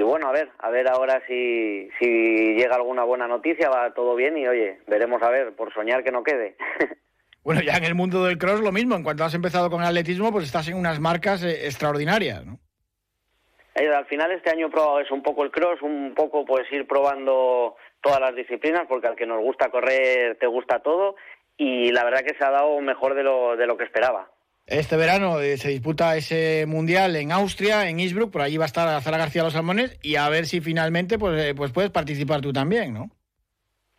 bueno, 0.02 0.28
a 0.28 0.32
ver, 0.32 0.50
a 0.58 0.70
ver 0.70 0.88
ahora 0.88 1.22
si 1.28 1.88
llega 2.00 2.74
alguna 2.74 3.04
buena 3.04 3.28
noticia, 3.28 3.70
va 3.70 3.94
todo 3.94 4.16
bien 4.16 4.36
y 4.36 4.48
oye, 4.48 4.78
veremos 4.88 5.22
a 5.22 5.30
ver, 5.30 5.54
por 5.54 5.72
soñar 5.72 6.02
que 6.02 6.10
no 6.10 6.24
quede. 6.24 6.56
Bueno, 7.44 7.60
ya 7.60 7.76
en 7.76 7.84
el 7.84 7.94
mundo 7.94 8.24
del 8.24 8.38
cross 8.38 8.60
lo 8.60 8.72
mismo. 8.72 8.94
En 8.94 9.02
cuanto 9.02 9.24
has 9.24 9.34
empezado 9.34 9.68
con 9.70 9.80
el 9.80 9.88
atletismo, 9.88 10.30
pues 10.30 10.44
estás 10.44 10.68
en 10.68 10.76
unas 10.76 11.00
marcas 11.00 11.42
eh, 11.42 11.66
extraordinarias, 11.66 12.44
¿no? 12.46 12.58
Eh, 13.74 13.88
al 13.88 14.04
final 14.06 14.30
este 14.32 14.50
año 14.50 14.70
probado 14.70 15.00
es 15.00 15.10
un 15.10 15.22
poco 15.22 15.42
el 15.44 15.50
cross, 15.50 15.80
un 15.82 16.12
poco 16.14 16.44
pues 16.44 16.70
ir 16.70 16.86
probando 16.86 17.76
todas 18.02 18.20
las 18.20 18.34
disciplinas, 18.36 18.82
porque 18.86 19.08
al 19.08 19.16
que 19.16 19.26
nos 19.26 19.40
gusta 19.40 19.70
correr 19.70 20.36
te 20.38 20.46
gusta 20.46 20.80
todo 20.80 21.16
y 21.56 21.90
la 21.90 22.04
verdad 22.04 22.20
que 22.20 22.36
se 22.36 22.44
ha 22.44 22.50
dado 22.50 22.78
mejor 22.80 23.14
de 23.14 23.22
lo, 23.22 23.56
de 23.56 23.66
lo 23.66 23.76
que 23.76 23.84
esperaba. 23.84 24.30
Este 24.66 24.96
verano 24.96 25.40
eh, 25.40 25.56
se 25.56 25.70
disputa 25.70 26.16
ese 26.16 26.66
mundial 26.68 27.16
en 27.16 27.32
Austria, 27.32 27.88
en 27.88 27.98
Innsbruck, 27.98 28.30
por 28.30 28.42
allí 28.42 28.58
va 28.58 28.64
a 28.64 28.66
estar 28.66 29.02
Zara 29.02 29.18
García 29.18 29.42
Los 29.42 29.54
Salmones 29.54 29.98
y 30.02 30.16
a 30.16 30.28
ver 30.28 30.46
si 30.46 30.60
finalmente 30.60 31.18
pues, 31.18 31.54
pues 31.54 31.72
puedes 31.72 31.90
participar 31.90 32.40
tú 32.42 32.52
también, 32.52 32.92
¿no? 32.92 33.10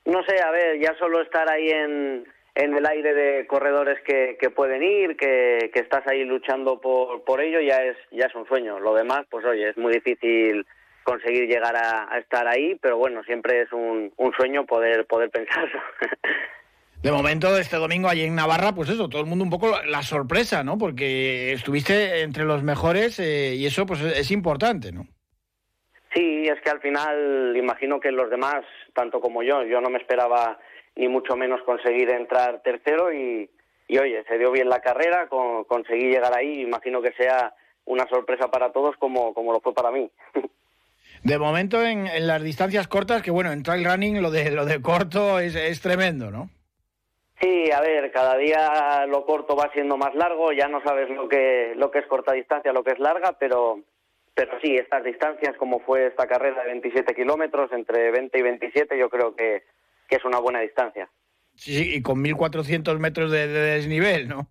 No 0.05 0.23
sé, 0.23 0.41
a 0.41 0.51
ver, 0.51 0.79
ya 0.79 0.93
solo 0.99 1.21
estar 1.21 1.49
ahí 1.49 1.69
en, 1.69 2.25
en 2.55 2.75
el 2.75 2.85
aire 2.85 3.13
de 3.13 3.47
corredores 3.47 3.99
que, 4.05 4.37
que 4.39 4.49
pueden 4.49 4.83
ir, 4.83 5.17
que, 5.17 5.71
que, 5.73 5.79
estás 5.79 6.05
ahí 6.07 6.23
luchando 6.23 6.79
por, 6.79 7.23
por 7.23 7.41
ello, 7.41 7.59
ya 7.59 7.83
es, 7.83 7.97
ya 8.11 8.27
es 8.27 8.35
un 8.35 8.47
sueño. 8.47 8.79
Lo 8.79 8.93
demás, 8.93 9.25
pues 9.29 9.43
oye, 9.45 9.69
es 9.69 9.77
muy 9.77 9.93
difícil 9.93 10.65
conseguir 11.03 11.47
llegar 11.47 11.75
a, 11.75 12.17
estar 12.19 12.47
ahí, 12.47 12.75
pero 12.81 12.97
bueno, 12.97 13.23
siempre 13.23 13.61
es 13.61 13.73
un, 13.73 14.13
un 14.17 14.33
sueño 14.33 14.65
poder, 14.65 15.05
poder 15.05 15.29
pensarlo. 15.29 15.81
De 17.01 17.11
momento, 17.11 17.57
este 17.57 17.75
domingo 17.75 18.07
allí 18.07 18.21
en 18.23 18.35
Navarra, 18.35 18.73
pues 18.73 18.89
eso, 18.89 19.09
todo 19.09 19.21
el 19.21 19.27
mundo 19.27 19.43
un 19.43 19.49
poco 19.49 19.75
la 19.85 20.03
sorpresa, 20.03 20.63
¿no? 20.63 20.77
Porque 20.77 21.51
estuviste 21.51 22.21
entre 22.21 22.45
los 22.45 22.63
mejores 22.63 23.19
eh, 23.19 23.55
y 23.55 23.65
eso 23.65 23.85
pues 23.85 24.01
es 24.01 24.31
importante, 24.31 24.93
¿no? 24.93 25.05
Sí, 26.13 26.45
es 26.47 26.61
que 26.61 26.69
al 26.69 26.79
final 26.79 27.57
imagino 27.57 27.99
que 27.99 28.09
los 28.09 28.29
demás, 28.29 28.63
tanto 28.93 29.19
como 29.19 29.43
yo, 29.43 29.63
yo 29.65 29.81
no 29.81 29.89
me 29.89 29.97
esperaba 29.97 30.57
ni 30.95 31.07
mucho 31.07 31.35
menos 31.35 31.61
conseguir 31.63 32.09
entrar 32.09 32.61
tercero 32.61 33.13
y, 33.13 33.49
y 33.87 33.97
oye, 33.97 34.23
se 34.27 34.37
dio 34.37 34.51
bien 34.51 34.69
la 34.69 34.81
carrera, 34.81 35.27
con, 35.27 35.63
conseguí 35.65 36.09
llegar 36.09 36.35
ahí, 36.35 36.61
imagino 36.61 37.01
que 37.01 37.13
sea 37.13 37.53
una 37.85 38.07
sorpresa 38.07 38.49
para 38.49 38.71
todos 38.71 38.95
como, 38.97 39.33
como 39.33 39.51
lo 39.51 39.59
fue 39.59 39.73
para 39.73 39.91
mí. 39.91 40.09
De 41.23 41.39
momento 41.39 41.81
en, 41.81 42.05
en, 42.07 42.27
las 42.27 42.43
distancias 42.43 42.87
cortas, 42.87 43.21
que 43.21 43.31
bueno, 43.31 43.53
en 43.53 43.63
trail 43.63 43.85
running 43.85 44.21
lo 44.21 44.29
de, 44.29 44.51
lo 44.51 44.65
de 44.65 44.81
corto 44.81 45.39
es, 45.39 45.55
es 45.55 45.79
tremendo, 45.79 46.31
¿no? 46.31 46.49
Sí, 47.39 47.71
a 47.71 47.81
ver, 47.81 48.11
cada 48.11 48.37
día 48.37 49.05
lo 49.07 49.25
corto 49.25 49.55
va 49.55 49.69
siendo 49.73 49.97
más 49.97 50.13
largo, 50.15 50.51
ya 50.51 50.67
no 50.67 50.81
sabes 50.83 51.09
lo 51.09 51.27
que, 51.29 51.73
lo 51.75 51.91
que 51.91 51.99
es 51.99 52.07
corta 52.07 52.33
distancia, 52.33 52.73
lo 52.73 52.83
que 52.83 52.91
es 52.91 52.99
larga, 52.99 53.37
pero, 53.39 53.79
pero 54.33 54.59
sí, 54.61 54.75
estas 54.75 55.03
distancias, 55.03 55.55
como 55.57 55.79
fue 55.79 56.07
esta 56.07 56.27
carrera 56.27 56.61
de 56.63 56.69
27 56.69 57.15
kilómetros, 57.15 57.71
entre 57.71 58.11
20 58.11 58.37
y 58.37 58.41
27, 58.41 58.97
yo 58.97 59.09
creo 59.09 59.35
que, 59.35 59.63
que 60.13 60.17
es 60.17 60.25
una 60.25 60.37
buena 60.37 60.59
distancia. 60.59 61.09
Sí, 61.55 61.95
y 61.95 62.01
con 62.03 62.23
1.400 62.23 62.99
metros 62.99 63.31
de, 63.31 63.47
desnivel, 63.47 64.27
¿no? 64.27 64.47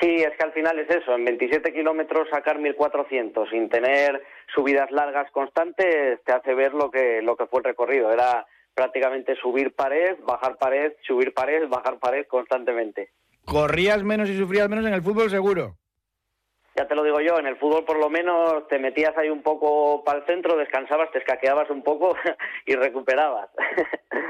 Sí, 0.00 0.22
es 0.22 0.36
que 0.38 0.44
al 0.44 0.52
final 0.52 0.78
es 0.78 0.88
eso, 0.88 1.16
en 1.16 1.24
27 1.24 1.72
kilómetros 1.72 2.28
sacar 2.30 2.60
1.400 2.60 3.50
sin 3.50 3.68
tener 3.68 4.22
subidas 4.54 4.88
largas 4.92 5.28
constantes 5.32 6.22
te 6.22 6.32
hace 6.32 6.54
ver 6.54 6.74
lo 6.74 6.92
que, 6.92 7.20
lo 7.22 7.36
que 7.36 7.46
fue 7.46 7.58
el 7.58 7.64
recorrido. 7.64 8.12
Era 8.12 8.46
prácticamente 8.72 9.34
subir 9.34 9.74
pared, 9.74 10.16
bajar 10.24 10.58
pared, 10.58 10.92
subir 11.04 11.34
pared, 11.34 11.66
bajar 11.68 11.98
pared 11.98 12.24
constantemente. 12.28 13.10
¿Corrías 13.44 14.04
menos 14.04 14.30
y 14.30 14.38
sufrías 14.38 14.68
menos 14.68 14.86
en 14.86 14.94
el 14.94 15.02
fútbol 15.02 15.28
seguro? 15.28 15.74
Ya 16.76 16.86
te 16.86 16.94
lo 16.94 17.02
digo 17.02 17.20
yo, 17.20 17.40
en 17.40 17.48
el 17.48 17.56
fútbol 17.56 17.84
por 17.84 17.98
lo 17.98 18.08
menos 18.08 18.68
te 18.68 18.78
metías 18.78 19.18
ahí 19.18 19.30
un 19.30 19.42
poco 19.42 20.04
para 20.04 20.20
el 20.20 20.26
centro, 20.26 20.56
descansabas, 20.56 21.10
te 21.10 21.18
escaqueabas 21.18 21.68
un 21.70 21.82
poco 21.82 22.14
y 22.66 22.76
recuperabas. 22.76 23.50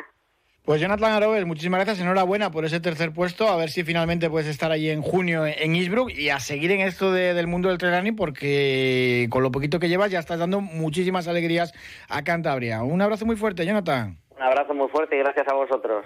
Pues 0.69 0.83
Jonathan 0.83 1.13
Arobes, 1.13 1.47
muchísimas 1.47 1.79
gracias, 1.79 1.99
enhorabuena 1.99 2.51
por 2.51 2.67
ese 2.67 2.79
tercer 2.79 3.11
puesto, 3.15 3.49
a 3.49 3.57
ver 3.57 3.71
si 3.71 3.85
finalmente 3.85 4.29
puedes 4.29 4.47
estar 4.47 4.71
allí 4.71 4.91
en 4.91 5.01
junio 5.01 5.47
en 5.47 5.75
Innsbruck 5.75 6.11
y 6.11 6.29
a 6.29 6.41
seguir 6.41 6.71
en 6.73 6.81
esto 6.81 7.11
del 7.11 7.47
mundo 7.47 7.71
del 7.71 7.79
trail 7.79 8.15
porque 8.15 9.29
con 9.31 9.43
lo 9.43 9.51
poquito 9.51 9.79
que 9.79 9.89
llevas 9.89 10.11
ya 10.11 10.19
estás 10.19 10.39
dando 10.39 10.61
muchísimas 10.61 11.27
alegrías 11.27 11.73
a 12.11 12.23
Cantabria. 12.23 12.83
Un 12.83 13.01
abrazo 13.01 13.25
muy 13.25 13.37
fuerte, 13.37 13.65
Jonathan. 13.65 14.19
Un 14.37 14.43
abrazo 14.43 14.75
muy 14.75 14.89
fuerte 14.89 15.17
y 15.17 15.21
gracias 15.21 15.49
a 15.49 15.55
vosotros. 15.55 16.05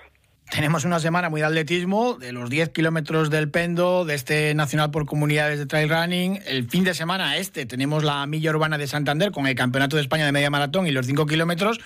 Tenemos 0.55 0.85
una 0.85 1.01
semana 1.01 1.31
muy 1.31 1.41
de 1.41 1.47
atletismo, 1.47 2.19
de 2.19 2.31
los 2.31 2.51
10 2.51 2.69
kilómetros 2.69 3.31
del 3.31 3.49
Pendo, 3.49 4.05
de 4.05 4.15
este 4.15 4.55
Nacional 4.55 4.91
por 4.91 5.07
Comunidades 5.07 5.59
de 5.59 5.65
Trail 5.65 5.89
Running. 5.89 6.41
El 6.45 6.69
fin 6.69 6.85
de 6.85 6.93
semana 6.93 7.39
este 7.39 7.65
tenemos 7.65 8.05
la 8.05 8.27
Milla 8.27 8.51
Urbana 8.51 8.77
de 8.77 8.87
Santander 8.87 9.33
con 9.33 9.47
el 9.47 9.55
Campeonato 9.55 9.97
de 9.97 10.03
España 10.03 10.27
de 10.27 10.33
Media 10.33 10.51
Maratón 10.51 10.87
y 10.87 10.91
los 10.91 11.07
5 11.07 11.25
kilómetros. 11.25 11.81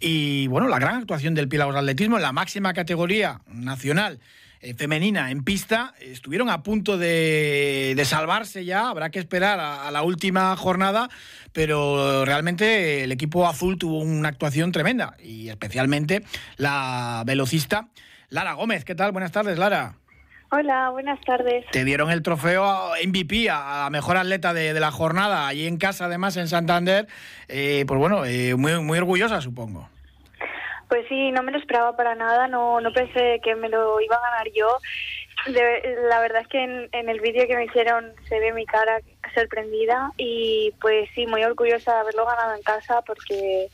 Y 0.00 0.46
bueno, 0.46 0.66
la 0.66 0.78
gran 0.78 0.94
actuación 0.94 1.34
del 1.34 1.46
Pílagos 1.46 1.76
Atletismo 1.76 2.16
en 2.16 2.22
la 2.22 2.32
máxima 2.32 2.72
categoría 2.72 3.42
nacional 3.48 4.18
eh, 4.62 4.72
femenina 4.72 5.30
en 5.30 5.44
pista 5.44 5.92
estuvieron 6.00 6.48
a 6.48 6.62
punto 6.62 6.96
de, 6.96 8.02
salvarse 8.06 8.64
ya, 8.64 8.88
habrá 8.88 9.10
que 9.10 9.18
esperar 9.18 9.60
a, 9.60 9.90
la 9.90 10.02
última 10.02 10.56
jornada, 10.56 11.10
pero 11.52 12.24
realmente 12.24 13.04
el 13.04 13.12
equipo 13.12 13.46
azul 13.46 13.76
tuvo 13.76 13.98
una 13.98 14.30
actuación 14.30 14.72
tremenda 14.72 15.18
y 15.22 15.50
especialmente 15.50 16.24
la 16.56 17.22
velocista 17.26 17.88
Lara 18.30 18.54
Gómez. 18.54 18.84
¿Qué 18.84 18.94
tal? 18.94 19.12
Buenas 19.12 19.32
tardes, 19.32 19.58
Lara. 19.58 19.94
Hola, 20.50 20.90
buenas 20.90 21.20
tardes. 21.22 21.66
Te 21.72 21.84
dieron 21.84 22.10
el 22.10 22.22
trofeo 22.22 22.92
MVP 23.04 23.48
a, 23.50 23.88
mejor 23.90 24.16
atleta 24.16 24.54
de, 24.54 24.78
la 24.78 24.92
jornada, 24.92 25.48
allí 25.48 25.66
en 25.66 25.76
casa, 25.76 26.04
además, 26.04 26.36
en 26.36 26.46
Santander. 26.46 27.08
Eh, 27.48 27.84
pues 27.86 27.98
bueno, 27.98 28.24
eh, 28.24 28.54
muy, 28.54 28.78
muy 28.80 28.98
orgullosa, 28.98 29.40
supongo. 29.40 29.88
Pues 30.88 31.04
sí, 31.08 31.32
no 31.32 31.42
me 31.42 31.50
lo 31.50 31.58
esperaba 31.58 31.96
para 31.96 32.14
nada, 32.14 32.46
no, 32.46 32.80
no 32.80 32.92
pensé 32.92 33.40
que 33.42 33.56
me 33.56 33.68
lo 33.68 34.00
iba 34.00 34.16
a 34.16 34.30
ganar 34.30 34.46
yo. 34.54 34.78
la 36.08 36.20
verdad 36.20 36.42
es 36.42 36.48
que 36.48 36.62
en, 36.62 37.08
el 37.08 37.20
vídeo 37.20 37.46
que 37.48 37.56
me 37.56 37.64
hicieron 37.64 38.12
se 38.28 38.38
ve 38.38 38.52
mi 38.52 38.64
cara 38.66 39.00
sorprendida 39.34 40.12
y 40.16 40.72
pues 40.80 41.08
sí, 41.14 41.26
muy 41.26 41.42
orgullosa 41.42 41.92
de 41.92 42.00
haberlo 42.00 42.24
ganado 42.24 42.54
en 42.54 42.62
casa 42.62 43.02
porque 43.02 43.68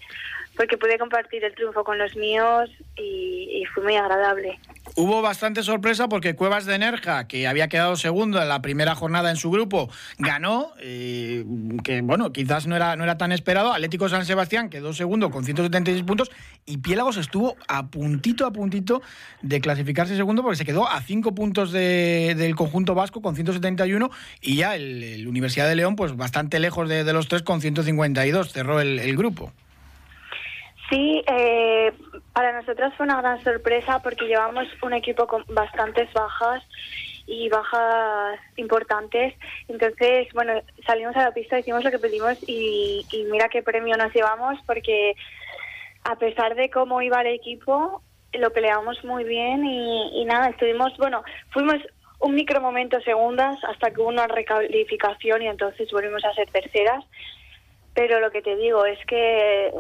porque 0.57 0.77
pude 0.77 0.99
compartir 0.99 1.45
el 1.45 1.55
triunfo 1.55 1.83
con 1.85 1.99
los 1.99 2.15
míos 2.17 2.71
y, 2.97 3.65
fue 3.75 3.85
muy 3.85 3.97
agradable. 3.97 4.59
Hubo 4.97 5.23
bastante 5.23 5.63
sorpresa 5.63 6.09
porque 6.09 6.35
Cuevas 6.35 6.67
de 6.67 6.79
Nerja, 6.79 7.27
que 7.27 7.47
había 7.47 7.69
quedado 7.69 7.97
segundo 7.97 8.43
en 8.43 8.49
la 8.49 8.61
primera 8.61 8.95
jornada 8.95 9.31
en 9.31 9.37
su 9.37 9.51
grupo, 9.51 9.89
ganó, 10.19 10.73
que 10.77 12.01
bueno, 12.03 12.33
quizás 12.33 12.67
no 12.67 12.77
era, 12.77 12.97
no 12.97 13.05
era 13.05 13.17
tan 13.17 13.33
esperado. 13.33 13.73
Atlético 13.73 14.09
San 14.09 14.27
Sebastián 14.27 14.69
quedó 14.69 14.93
segundo 14.93 15.31
con 15.31 15.45
176 15.45 16.03
puntos 16.03 16.31
y 16.67 16.79
Piélagos 16.79 17.17
estuvo 17.17 17.57
a 17.69 17.87
puntito, 17.87 18.45
a 18.45 18.53
puntito 18.53 19.01
de 19.41 19.61
clasificarse 19.61 20.17
segundo 20.17 20.43
porque 20.43 20.57
se 20.57 20.65
quedó 20.65 20.89
a 20.89 21.01
cinco 21.01 21.35
puntos 21.35 21.73
del 21.73 22.57
conjunto 22.57 22.95
vasco 22.95 23.23
con 23.23 23.37
171 23.37 24.11
y 24.43 24.57
ya 24.57 24.75
el, 24.75 25.27
Universidad 25.27 25.69
de 25.69 25.77
León, 25.77 25.97
pues 25.97 26.17
bastante 26.17 26.59
lejos 26.59 26.89
de, 26.89 27.11
los 27.13 27.29
tres 27.29 27.43
con 27.43 27.61
152, 27.61 28.53
cerró 28.53 28.81
el 28.81 29.17
grupo. 29.17 29.53
Sí, 30.93 31.25
eh, 31.27 31.91
para 32.35 32.53
nosotras 32.53 32.93
fue 32.95 33.07
una 33.07 33.23
gran 33.23 33.43
sorpresa 33.43 34.01
porque 34.03 34.27
llevamos 34.27 34.67
un 34.83 34.93
equipo 34.93 35.27
con 35.27 35.43
bastantes 35.49 36.13
bajas 36.13 36.63
y 37.27 37.49
bajas 37.49 38.39
importantes. 38.57 39.33
Entonces, 39.69 40.29
bueno, 40.35 40.53
salimos 40.87 41.17
a 41.17 41.23
la 41.23 41.31
pista, 41.33 41.59
hicimos 41.59 41.83
lo 41.83 41.91
que 41.91 41.99
pedimos 41.99 42.37
y, 42.47 43.07
mira 43.31 43.49
qué 43.49 43.63
premio 43.63 43.97
nos 43.97 44.13
llevamos 44.13 44.59
porque 44.67 45.15
a 46.05 46.17
pesar 46.17 46.57
de 46.57 46.69
cómo 46.69 47.01
iba 47.01 47.23
el 47.23 47.29
equipo, 47.29 48.03
lo 48.35 48.51
peleamos 48.51 49.03
muy 49.03 49.25
bien 49.25 49.65
y, 49.65 50.21
y 50.21 50.27
nada, 50.27 50.51
estuvimos, 50.51 50.95
bueno, 50.99 51.23
fuimos 51.53 51.79
un 52.21 52.35
micro 52.35 52.61
momento 52.61 53.01
segundas 53.01 53.59
hasta 53.65 53.93
que 53.93 54.01
hubo 54.03 54.11
una 54.11 54.27
recalificación 54.27 55.41
y 55.41 55.49
entonces 55.49 55.91
volvimos 55.91 56.23
a 56.27 56.35
ser 56.35 56.51
terceras. 56.51 57.03
Pero 57.95 58.21
lo 58.21 58.31
que 58.31 58.43
te 58.43 58.57
digo 58.57 58.85
es 58.85 58.99
que 59.07 59.73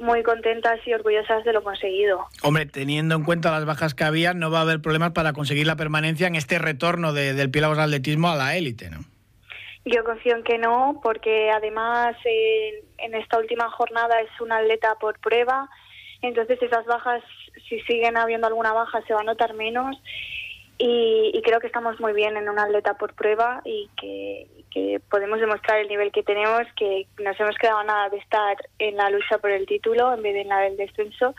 muy 0.00 0.22
contentas 0.22 0.80
y 0.86 0.92
orgullosas 0.92 1.44
de 1.44 1.52
lo 1.52 1.62
conseguido. 1.62 2.26
Hombre, 2.42 2.66
teniendo 2.66 3.14
en 3.14 3.24
cuenta 3.24 3.50
las 3.50 3.64
bajas 3.64 3.94
que 3.94 4.04
había, 4.04 4.34
no 4.34 4.50
va 4.50 4.58
a 4.58 4.62
haber 4.62 4.80
problemas 4.80 5.12
para 5.12 5.32
conseguir 5.32 5.66
la 5.66 5.76
permanencia 5.76 6.26
en 6.26 6.36
este 6.36 6.58
retorno 6.58 7.12
de, 7.12 7.34
del 7.34 7.50
Piélagos 7.50 7.78
Atletismo 7.78 8.28
a 8.28 8.36
la 8.36 8.56
élite, 8.56 8.90
¿no? 8.90 8.98
Yo 9.84 10.04
confío 10.04 10.36
en 10.36 10.42
que 10.42 10.58
no, 10.58 11.00
porque 11.02 11.50
además 11.50 12.16
en 12.98 13.14
esta 13.14 13.38
última 13.38 13.70
jornada 13.70 14.20
es 14.20 14.40
un 14.40 14.52
atleta 14.52 14.94
por 15.00 15.18
prueba, 15.20 15.70
entonces 16.22 16.60
esas 16.60 16.84
bajas, 16.84 17.22
si 17.68 17.80
siguen 17.80 18.16
habiendo 18.16 18.46
alguna 18.46 18.72
baja, 18.72 19.00
se 19.06 19.14
va 19.14 19.20
a 19.20 19.24
notar 19.24 19.54
menos. 19.54 19.96
Y, 20.82 21.42
creo 21.44 21.60
que 21.60 21.66
estamos 21.66 22.00
muy 22.00 22.14
bien 22.14 22.38
en 22.38 22.48
un 22.48 22.58
atleta 22.58 22.94
por 22.94 23.12
prueba 23.12 23.60
y 23.66 23.90
que, 24.00 24.46
podemos 25.10 25.40
demostrar 25.40 25.80
el 25.80 25.88
nivel 25.88 26.10
que 26.10 26.22
tenemos, 26.22 26.62
que 26.76 27.06
nos 27.22 27.38
hemos 27.38 27.56
quedado 27.56 27.82
nada 27.82 28.08
de 28.08 28.18
estar 28.18 28.56
en 28.78 28.96
la 28.96 29.10
lucha 29.10 29.38
por 29.38 29.50
el 29.50 29.66
título 29.66 30.14
en 30.14 30.22
vez 30.22 30.32
de 30.32 30.42
en 30.42 30.48
la 30.48 30.60
del 30.60 30.76
descenso 30.76 31.34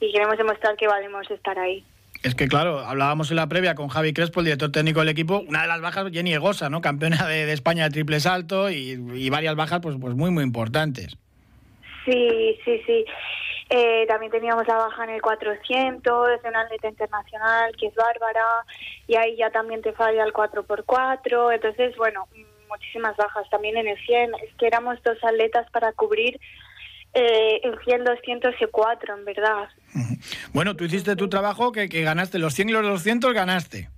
y 0.00 0.12
queremos 0.12 0.36
demostrar 0.36 0.76
que 0.76 0.88
valemos 0.88 1.30
estar 1.30 1.58
ahí. 1.58 1.84
Es 2.22 2.34
que 2.34 2.48
claro, 2.48 2.80
hablábamos 2.80 3.30
en 3.30 3.36
la 3.36 3.46
previa 3.46 3.76
con 3.76 3.88
Javi 3.88 4.12
Crespo, 4.12 4.40
el 4.40 4.46
director 4.46 4.72
técnico 4.72 5.00
del 5.00 5.10
equipo, 5.10 5.44
una 5.46 5.62
de 5.62 5.68
las 5.68 5.80
bajas 5.80 6.10
Jenny 6.12 6.34
Egosa, 6.34 6.68
¿no? 6.68 6.80
Campeona 6.80 7.26
de, 7.26 7.50
España 7.52 7.84
de 7.84 7.90
triple 7.90 8.20
salto 8.20 8.68
y, 8.68 9.30
varias 9.30 9.54
bajas 9.54 9.80
pues, 9.80 9.96
pues 9.98 10.14
muy 10.14 10.30
muy 10.30 10.42
importantes. 10.42 11.16
Sí, 12.04 12.58
sí, 12.64 12.82
sí. 12.84 13.04
Eh, 13.68 14.04
también 14.06 14.30
teníamos 14.30 14.66
la 14.68 14.76
baja 14.76 15.04
en 15.04 15.10
el 15.10 15.22
400, 15.22 16.42
de 16.42 16.48
una 16.48 16.60
atleta 16.60 16.88
internacional 16.88 17.74
que 17.76 17.86
es 17.86 17.94
Bárbara, 17.94 18.64
y 19.08 19.16
ahí 19.16 19.36
ya 19.36 19.50
también 19.50 19.82
te 19.82 19.92
falla 19.92 20.24
el 20.24 20.32
4x4. 20.32 21.54
Entonces, 21.54 21.96
bueno, 21.96 22.28
muchísimas 22.68 23.16
bajas. 23.16 23.48
También 23.50 23.76
en 23.76 23.88
el 23.88 23.98
100, 23.98 24.34
es 24.34 24.54
que 24.58 24.66
éramos 24.66 25.02
dos 25.02 25.18
atletas 25.22 25.68
para 25.70 25.92
cubrir 25.92 26.38
eh, 27.14 27.60
el 27.64 27.78
100, 27.84 28.04
200 28.04 28.54
y 28.60 28.66
4, 28.66 29.14
en 29.16 29.24
verdad. 29.24 29.68
Bueno, 30.52 30.76
tú 30.76 30.84
hiciste 30.84 31.16
tu 31.16 31.28
trabajo 31.28 31.72
que, 31.72 31.88
que 31.88 32.02
ganaste 32.02 32.38
los 32.38 32.54
100 32.54 32.68
y 32.68 32.72
los 32.72 32.82
200, 32.82 33.32
ganaste. 33.32 33.88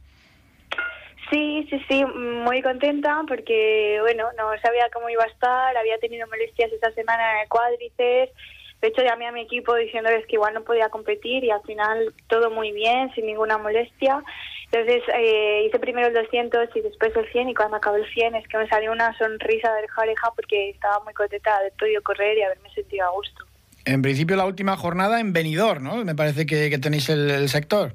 Sí, 1.30 1.66
sí, 1.68 1.82
sí, 1.88 2.04
muy 2.04 2.62
contenta 2.62 3.22
porque, 3.28 3.98
bueno, 4.00 4.24
no 4.38 4.50
sabía 4.62 4.88
cómo 4.92 5.10
iba 5.10 5.24
a 5.24 5.26
estar, 5.26 5.76
había 5.76 5.98
tenido 5.98 6.26
molestias 6.26 6.72
esta 6.72 6.90
semana 6.92 7.34
en 7.34 7.40
el 7.42 7.48
cuádriceps, 7.48 8.32
de 8.80 8.88
hecho 8.88 9.02
llamé 9.02 9.26
a 9.26 9.32
mi 9.32 9.40
equipo 9.40 9.74
diciéndoles 9.74 10.24
que 10.26 10.36
igual 10.36 10.54
no 10.54 10.62
podía 10.62 10.88
competir 10.88 11.42
y 11.42 11.50
al 11.50 11.62
final 11.62 12.12
todo 12.28 12.50
muy 12.50 12.72
bien, 12.72 13.12
sin 13.14 13.26
ninguna 13.26 13.58
molestia. 13.58 14.22
Entonces 14.70 15.02
eh, 15.14 15.64
hice 15.66 15.78
primero 15.78 16.08
el 16.08 16.14
200 16.14 16.68
y 16.76 16.80
después 16.82 17.16
el 17.16 17.30
100 17.32 17.48
y 17.48 17.54
cuando 17.54 17.78
acabé 17.78 18.00
el 18.00 18.12
100 18.12 18.36
es 18.36 18.46
que 18.46 18.58
me 18.58 18.68
salió 18.68 18.92
una 18.92 19.16
sonrisa 19.18 19.72
de 19.72 19.78
oreja 19.78 20.30
porque 20.36 20.70
estaba 20.70 21.02
muy 21.04 21.14
contenta 21.14 21.60
de 21.62 21.70
todo 21.72 21.88
correr 22.04 22.38
y 22.38 22.42
haberme 22.42 22.70
sentido 22.70 23.06
a 23.06 23.10
gusto. 23.10 23.44
En 23.84 24.02
principio 24.02 24.36
la 24.36 24.44
última 24.44 24.76
jornada 24.76 25.18
en 25.18 25.32
Benidorm, 25.32 25.82
¿no? 25.82 26.04
Me 26.04 26.14
parece 26.14 26.46
que, 26.46 26.76
tenéis 26.78 27.08
el, 27.08 27.30
el 27.30 27.48
sector. 27.48 27.94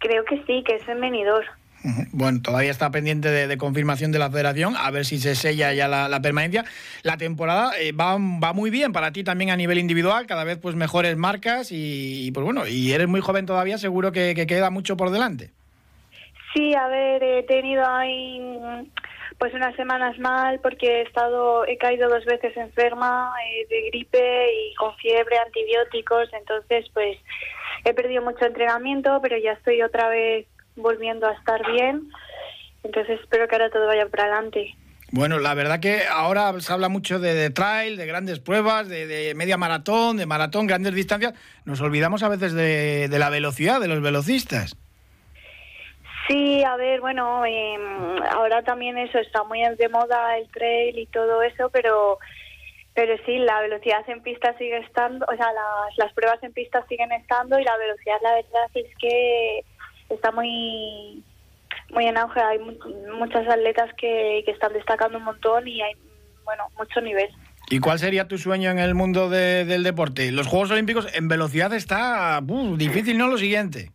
Creo 0.00 0.24
que 0.24 0.42
sí, 0.46 0.64
que 0.66 0.76
es 0.76 0.88
en 0.88 1.00
Benidorm. 1.00 1.46
Bueno, 2.12 2.40
todavía 2.42 2.70
está 2.70 2.90
pendiente 2.90 3.30
de, 3.30 3.56
confirmación 3.56 4.12
de 4.12 4.18
la 4.18 4.30
federación, 4.30 4.74
a 4.76 4.90
ver 4.90 5.06
si 5.06 5.18
se 5.18 5.34
sella 5.34 5.72
ya 5.72 5.88
la, 5.88 6.20
permanencia. 6.20 6.64
La 7.02 7.16
temporada 7.16 7.72
eh, 7.78 7.92
va, 7.92 8.18
muy 8.18 8.70
bien 8.70 8.92
para 8.92 9.12
ti 9.12 9.24
también 9.24 9.50
a 9.50 9.56
nivel 9.56 9.78
individual, 9.78 10.26
cada 10.26 10.44
vez 10.44 10.58
pues 10.58 10.74
mejores 10.74 11.16
marcas 11.16 11.68
y, 11.70 12.30
pues 12.32 12.44
bueno, 12.44 12.66
y 12.66 12.92
eres 12.92 13.08
muy 13.08 13.20
joven 13.20 13.46
todavía, 13.46 13.78
seguro 13.78 14.12
que, 14.12 14.34
queda 14.46 14.70
mucho 14.70 14.96
por 14.96 15.10
delante. 15.10 15.50
Sí, 16.52 16.74
a 16.74 16.88
ver, 16.88 17.22
he 17.22 17.42
tenido 17.44 17.86
ahí 17.86 18.40
pues 19.38 19.54
unas 19.54 19.74
semanas 19.76 20.18
mal 20.18 20.60
porque 20.60 20.98
he 20.98 21.02
estado, 21.02 21.66
he 21.66 21.78
caído 21.78 22.10
dos 22.10 22.24
veces 22.26 22.54
enferma 22.56 23.32
eh, 23.46 23.66
de 23.70 23.88
gripe 23.88 24.52
y 24.52 24.74
con 24.74 24.94
fiebre, 24.96 25.38
antibióticos, 25.38 26.28
entonces 26.34 26.86
pues 26.92 27.16
he 27.84 27.94
perdido 27.94 28.22
mucho 28.22 28.44
entrenamiento, 28.44 29.18
pero 29.22 29.38
ya 29.38 29.52
estoy 29.52 29.80
otra 29.80 30.08
vez 30.08 30.46
volviendo 30.76 31.26
a 31.26 31.32
estar 31.32 31.60
bien. 31.72 32.10
Entonces 32.82 33.20
espero 33.20 33.46
que 33.48 33.56
ahora 33.56 33.70
todo 33.70 33.86
vaya 33.86 34.08
para 34.08 34.24
adelante. 34.24 34.74
Bueno, 35.12 35.40
la 35.40 35.54
verdad 35.54 35.80
que 35.80 36.02
ahora 36.08 36.52
se 36.60 36.72
habla 36.72 36.88
mucho 36.88 37.18
de, 37.18 37.50
trail, 37.50 37.96
de 37.96 38.06
grandes 38.06 38.38
pruebas, 38.38 38.88
de, 38.88 39.32
media 39.34 39.56
maratón, 39.56 40.16
de 40.16 40.26
maratón, 40.26 40.68
grandes 40.68 40.94
distancias. 40.94 41.34
Nos 41.64 41.80
olvidamos 41.80 42.22
a 42.22 42.28
veces 42.28 42.54
de, 42.54 43.08
la 43.10 43.28
velocidad 43.28 43.80
de 43.80 43.88
los 43.88 44.00
velocistas. 44.00 44.76
Sí, 46.28 46.62
a 46.62 46.76
ver, 46.76 47.00
bueno, 47.00 47.44
em, 47.44 48.22
ahora 48.30 48.62
también 48.62 48.98
eso 48.98 49.18
está 49.18 49.42
muy 49.42 49.60
de 49.76 49.88
moda 49.88 50.38
el 50.38 50.48
trail 50.50 50.96
y 50.96 51.06
todo 51.06 51.42
eso, 51.42 51.70
pero 51.70 52.18
pero 52.94 53.16
sí, 53.24 53.38
la 53.38 53.60
velocidad 53.62 54.08
en 54.08 54.20
pista 54.22 54.56
sigue 54.58 54.78
estando, 54.78 55.24
o 55.32 55.36
sea, 55.36 55.46
las, 55.52 55.96
las 55.96 56.12
pruebas 56.12 56.42
en 56.42 56.52
pista 56.52 56.84
siguen 56.88 57.10
estando 57.12 57.58
y 57.58 57.64
la 57.64 57.76
velocidad, 57.76 58.16
la 58.22 58.34
verdad 58.34 58.70
es 58.74 58.96
que 58.98 59.64
está 60.10 60.32
muy 60.32 61.22
muy 61.90 62.06
en 62.06 62.16
auge. 62.16 62.40
Hay 62.40 62.58
muchas 63.18 63.48
atletas 63.48 63.90
que, 63.96 64.42
que 64.44 64.52
están 64.52 64.72
destacando 64.72 65.18
un 65.18 65.24
montón 65.24 65.66
y 65.66 65.82
hay 65.82 65.94
bueno 66.44 66.64
mucho 66.76 67.00
nivel. 67.00 67.28
¿Y 67.68 67.78
cuál 67.78 68.00
sería 68.00 68.26
tu 68.26 68.36
sueño 68.36 68.70
en 68.72 68.80
el 68.80 68.96
mundo 68.96 69.30
del 69.30 69.84
deporte? 69.84 70.32
Los 70.32 70.48
Juegos 70.48 70.72
Olímpicos 70.72 71.06
en 71.14 71.28
velocidad 71.28 71.72
está 71.72 72.40
difícil, 72.76 73.16
¿no? 73.16 73.28
Lo 73.28 73.38
siguiente. 73.38 73.92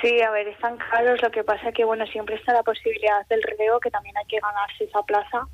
Sí, 0.00 0.22
a 0.22 0.30
ver, 0.30 0.48
están 0.48 0.78
caros. 0.78 1.20
Lo 1.20 1.30
que 1.30 1.44
pasa 1.44 1.70
que, 1.72 1.84
bueno, 1.84 2.06
siempre 2.06 2.36
está 2.36 2.54
la 2.54 2.62
posibilidad 2.62 3.26
del 3.28 3.42
relevo, 3.42 3.78
que 3.80 3.90
también 3.90 4.16
hay 4.16 4.24
que 4.24 4.38
ganarse 4.40 4.84
esa 4.84 5.02
plaza. 5.02 5.46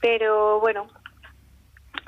Pero 0.00 0.58
bueno, 0.60 0.88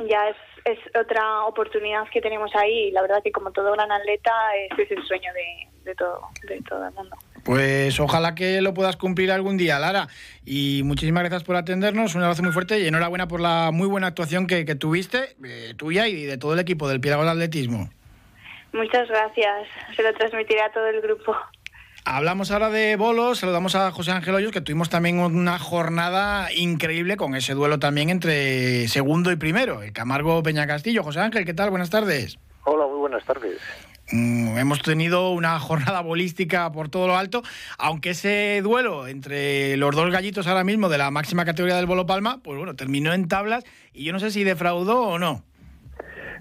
ya 0.09 0.29
es, 0.31 0.37
es 0.65 0.79
otra 0.97 1.45
oportunidad 1.45 2.09
que 2.11 2.23
tenemos 2.23 2.51
ahí. 2.57 2.91
La 2.93 3.03
verdad 3.03 3.23
que, 3.23 3.33
como 3.33 3.53
todo 3.53 3.73
gran 3.73 3.93
atleta, 3.93 4.33
ese 4.71 4.85
es 4.85 4.91
el 4.93 5.07
sueño 5.07 5.31
de, 5.35 5.69
de 5.89 5.95
todo, 5.95 6.21
de 6.47 6.61
todo 6.63 6.87
el 6.87 6.95
mundo. 6.95 7.17
Pues 7.45 7.99
ojalá 7.99 8.35
que 8.35 8.61
lo 8.61 8.75
puedas 8.75 8.97
cumplir 8.97 9.33
algún 9.33 9.57
día, 9.57 9.79
Lara. 9.79 10.09
Y 10.45 10.83
muchísimas 10.85 11.23
gracias 11.23 11.45
por 11.45 11.57
atendernos, 11.57 12.15
un 12.15 12.23
abrazo 12.23 12.43
muy 12.43 12.53
fuerte 12.53 12.79
y 12.79 12.87
enhorabuena 12.87 13.27
por 13.27 13.41
la 13.41 13.71
muy 13.73 13.89
buena 13.89 14.09
actuación 14.09 14.47
que, 14.47 14.65
tuviste, 14.75 15.37
eh, 15.45 15.75
tuya 15.77 16.07
y 16.09 16.25
de 16.25 16.37
todo 16.37 16.53
el 16.53 16.59
equipo 16.59 16.89
del 16.89 17.01
Piedagog 17.01 17.25
de 17.25 17.31
Atletismo. 17.31 17.89
Muchas 18.73 19.09
gracias, 19.09 19.67
se 19.97 20.03
lo 20.03 20.13
transmitiré 20.13 20.61
a 20.61 20.71
todo 20.71 20.87
el 20.89 21.01
grupo. 21.01 21.35
Hablamos 22.05 22.51
ahora 22.51 22.69
de 22.69 22.97
bolos, 22.97 23.39
saludamos 23.39 23.75
a 23.75 23.91
José 23.93 24.13
Ángel 24.13 24.35
Hoyos, 24.35 24.53
que 24.53 24.61
tuvimos 24.61 24.91
también 24.91 25.19
una 25.19 25.59
jornada 25.59 26.53
increíble 26.53 27.17
con 27.17 27.35
ese 27.35 27.55
duelo 27.55 27.79
también 27.79 28.11
entre 28.11 28.89
segundo 28.89 29.33
y 29.33 29.37
primero, 29.37 29.83
el 29.83 29.93
Camargo 29.93 30.43
Peña 30.43 30.67
Castillo. 30.67 31.03
José 31.03 31.21
Ángel, 31.21 31.47
¿qué 31.47 31.55
tal? 31.55 31.71
Buenas 31.71 31.91
tardes. 31.91 32.39
Hola, 32.65 32.87
muy 32.87 32.99
buenas 32.99 33.25
tardes. 33.25 33.59
Mm, 34.11 34.57
hemos 34.57 34.83
tenido 34.83 35.31
una 35.33 35.59
jornada 35.61 36.01
bolística 36.01 36.71
por 36.73 36.89
todo 36.89 37.07
lo 37.07 37.17
alto, 37.17 37.43
aunque 37.79 38.11
ese 38.11 38.61
duelo 38.63 39.07
entre 39.07 39.77
los 39.77 39.95
dos 39.95 40.11
gallitos 40.11 40.47
ahora 40.47 40.65
mismo 40.65 40.89
de 40.89 40.99
la 40.99 41.11
máxima 41.11 41.45
categoría 41.45 41.77
del 41.77 41.87
Bolo 41.87 42.07
Palma, 42.07 42.41
pues 42.43 42.57
bueno, 42.57 42.75
terminó 42.75 43.13
en 43.13 43.29
tablas 43.29 43.65
y 43.93 44.05
yo 44.05 44.13
no 44.13 44.21
sé 44.21 44.31
si 44.31 44.45
defraudó 44.45 45.01
o 45.01 45.19
no. 45.19 45.43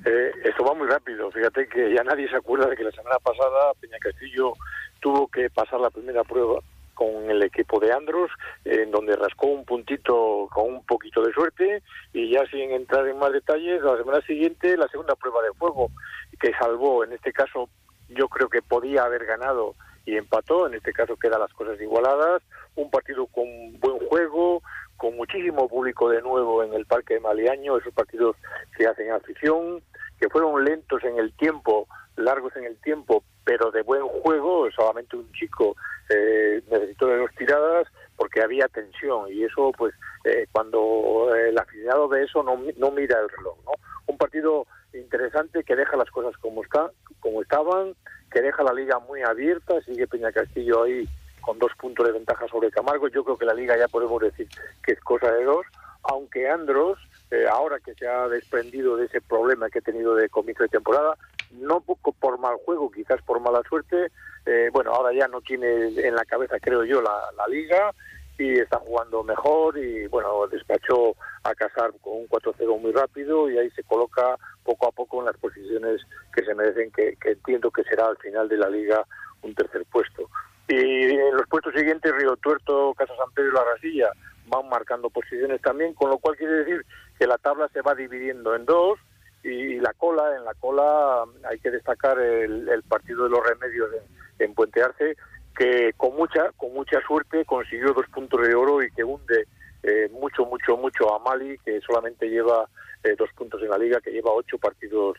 Eh, 0.06 0.32
esto 0.46 0.64
va 0.64 0.74
muy 0.76 0.88
rápido. 0.88 1.30
Fíjate 1.32 1.68
que 1.68 1.94
ya 1.94 2.04
nadie 2.04 2.30
se 2.30 2.38
acuerda 2.38 2.70
de 2.70 2.78
que 2.78 2.84
la 2.84 2.92
semana 2.92 3.18
pasada 3.20 3.74
Peña 3.82 3.98
Castillo 4.00 4.54
tuvo 5.02 5.28
que 5.28 5.50
pasar 5.50 5.82
la 5.82 5.90
primera 5.90 6.24
prueba 6.24 6.62
con 6.94 7.30
el 7.30 7.44
equipo 7.44 7.80
de 7.80 7.94
Andros, 7.94 8.32
en 8.66 8.90
donde 8.90 9.16
rascó 9.16 9.48
un 9.48 9.66
puntito 9.66 10.48
con 10.52 10.74
un 10.74 10.86
poquito 10.86 11.22
de 11.22 11.32
suerte 11.32 11.84
y 12.12 12.32
ya 12.32 12.44
sin 12.50 12.72
entrar 12.72 13.08
en 13.08 13.20
más 13.20 13.32
detalles, 13.32 13.84
la 13.84 13.98
semana 13.98 14.22
siguiente 14.22 14.76
la 14.76 14.88
segunda 14.88 15.16
prueba 15.16 15.44
de 15.44 15.54
fuego 15.54 15.92
que 16.40 16.54
salvó, 16.54 17.04
en 17.04 17.14
este 17.14 17.34
caso 17.34 17.70
yo 18.10 18.28
creo 18.30 18.50
que 18.50 18.62
podía 18.62 19.04
haber 19.04 19.26
ganado 19.26 19.76
y 20.06 20.16
empató, 20.16 20.68
en 20.68 20.76
este 20.76 20.94
caso 20.94 21.18
quedan 21.18 21.42
las 21.42 21.54
cosas 21.54 21.80
igualadas, 21.82 22.42
un 22.76 22.90
partido 22.90 23.28
con 23.28 23.46
buen 23.80 24.00
juego, 24.08 24.62
con 24.96 25.16
muchísimo 25.16 25.68
público 25.68 26.10
de 26.10 26.22
nuevo 26.22 26.64
en 26.64 26.74
el 26.74 26.86
Parque 26.86 27.16
de 27.16 27.20
Maliaño, 27.20 27.78
esos 27.78 27.94
partidos 27.94 28.36
que 28.78 28.88
hacen 28.88 29.12
afición, 29.12 29.82
que 30.20 30.30
fueron 30.30 30.64
lentos 30.64 31.04
en 31.04 31.18
el 31.20 31.34
tiempo, 31.34 31.88
largos 32.16 32.56
en 32.56 32.64
el 32.64 32.78
tiempo, 32.82 33.24
pero 33.44 33.70
de 33.72 33.82
buen 33.84 34.08
juego, 34.08 34.70
solamente 34.72 35.16
un 35.18 35.32
chico 35.34 35.76
eh, 36.10 36.62
necesitó 36.70 37.08
de 37.08 37.18
dos 37.18 37.32
tiradas 37.38 37.88
porque 38.16 38.42
había 38.42 38.68
tensión 38.68 39.32
y 39.32 39.44
eso 39.44 39.72
pues 39.78 39.94
eh, 40.24 40.48
cuando 40.52 41.34
el 41.36 41.58
aficionado 41.58 42.08
de 42.08 42.24
eso 42.24 42.42
no, 42.44 42.60
no 42.78 42.92
mira 42.92 43.20
el 43.20 43.30
reloj, 43.30 43.58
¿no? 43.66 43.72
Un 44.08 44.18
partido 44.18 44.66
interesante 44.94 45.64
que 45.64 45.76
deja 45.76 45.98
las 45.98 46.10
cosas 46.12 46.36
como 46.38 46.64
está, 46.64 46.92
como 47.20 47.42
estaban, 47.42 47.94
que 48.32 48.42
deja 48.42 48.64
la 48.64 48.74
liga 48.74 49.00
muy 49.00 49.22
abierta, 49.22 49.82
sigue 49.82 50.08
Peña 50.08 50.32
Castillo 50.32 50.84
ahí 50.84 51.08
con 51.42 51.60
dos 51.60 51.72
puntos 51.80 52.06
de 52.06 52.12
ventaja 52.12 52.48
sobre 52.48 52.72
Camargo, 52.72 53.08
yo 53.08 53.24
creo 53.24 53.38
que 53.38 53.46
la 53.46 53.54
liga 53.54 53.78
ya 53.78 53.88
podemos 53.88 54.22
decir 54.22 54.48
que 54.84 54.94
es 54.94 55.00
cosa 55.00 55.32
de 55.32 55.46
dos, 55.46 55.66
aunque 56.04 56.50
Andros, 56.50 57.00
eh, 57.32 57.46
ahora 57.50 57.80
que 57.80 57.94
se 57.96 58.08
ha 58.08 58.28
desprendido 58.28 58.98
de 58.98 59.06
ese 59.06 59.22
problema 59.22 59.70
que 59.70 59.80
ha 59.80 59.82
tenido 59.82 60.16
de 60.16 60.30
comienzo 60.30 60.64
de 60.64 60.70
temporada, 60.70 61.18
no 61.52 61.82
por 61.82 62.40
mal 62.40 62.56
juego, 62.66 62.92
quizás 62.92 63.22
por 63.22 63.40
mala 63.40 63.62
suerte, 63.68 64.12
eh, 64.46 64.70
bueno, 64.72 64.92
ahora 64.92 65.14
ya 65.14 65.28
no 65.28 65.42
tiene 65.42 65.88
en 65.88 66.16
la 66.16 66.26
cabeza, 66.26 66.60
creo 66.60 66.84
yo, 66.84 67.02
la, 67.02 67.48
liga 67.50 67.94
y 68.38 68.60
está 68.60 68.78
jugando 68.80 69.24
mejor 69.24 69.78
y 69.78 70.08
bueno, 70.08 70.48
despachó 70.48 71.16
a 71.44 71.56
Casar 71.56 71.92
con 72.02 72.18
un 72.18 72.28
4-0 72.28 72.80
muy 72.80 72.92
rápido 72.92 73.50
y 73.50 73.58
ahí 73.58 73.70
se 73.72 73.84
coloca 73.84 74.38
poco 74.64 74.88
a 74.88 74.92
poco 74.92 75.20
en 75.20 75.26
las 75.26 75.38
posiciones 75.38 76.02
que 76.34 76.46
se 76.46 76.54
merecen, 76.54 76.92
que, 76.92 77.18
entiendo 77.26 77.72
que 77.72 77.84
será 77.84 78.08
al 78.08 78.18
final 78.18 78.48
de 78.48 78.58
la 78.58 78.70
liga 78.70 79.04
un 79.42 79.56
tercer 79.56 79.86
puesto. 79.92 80.30
Y 80.68 80.76
en 80.76 81.36
los 81.36 81.48
puestos 81.48 81.74
siguientes, 81.74 82.14
Río 82.14 82.36
Tuerto, 82.38 82.94
Casa 82.96 83.16
San 83.18 83.32
Pedro 83.34 83.50
y 83.50 83.54
La 83.54 83.64
Rasilla 83.64 84.10
van 84.48 84.70
marcando 84.70 85.10
posiciones 85.10 85.62
también, 85.62 85.94
con 85.94 86.10
lo 86.10 86.18
cual 86.20 86.36
quiere 86.36 86.64
decir 86.64 86.86
que 87.18 87.26
la 87.26 87.38
tabla 87.38 87.70
se 87.74 87.82
va 87.82 87.96
dividiendo 87.96 88.56
en 88.56 88.66
dos 88.66 89.00
y 89.44 89.80
la 89.80 89.94
cola, 89.94 90.36
en 90.36 90.44
la 90.44 90.54
cola 90.56 91.24
hay 91.50 91.60
que 91.60 91.72
destacar 91.72 92.20
el, 92.20 92.84
partido 92.88 93.24
de 93.24 93.30
los 93.30 93.46
remedios 93.46 93.90
en, 93.94 94.46
en 94.46 94.54
Puente 94.54 94.82
Arce, 94.84 95.16
que 95.58 95.94
con 95.98 96.16
mucha, 96.16 96.52
con 96.56 96.74
mucha 96.74 97.00
suerte 97.02 97.44
consiguió 97.46 97.94
dos 97.94 98.08
puntos 98.14 98.48
de 98.48 98.54
oro 98.54 98.84
y 98.84 98.92
que 98.92 99.04
hunde 99.04 99.48
eh, 99.84 100.10
mucho, 100.12 100.46
mucho, 100.46 100.78
mucho 100.78 101.14
a 101.14 101.20
Mali, 101.20 101.58
que 101.66 101.80
solamente 101.82 102.30
lleva 102.30 102.68
eh, 103.04 103.16
dos 103.18 103.30
puntos 103.36 103.62
en 103.64 103.70
la 103.70 103.78
liga, 103.78 104.00
que 104.02 104.12
lleva 104.12 104.32
ocho 104.32 104.58
partidos 104.58 105.18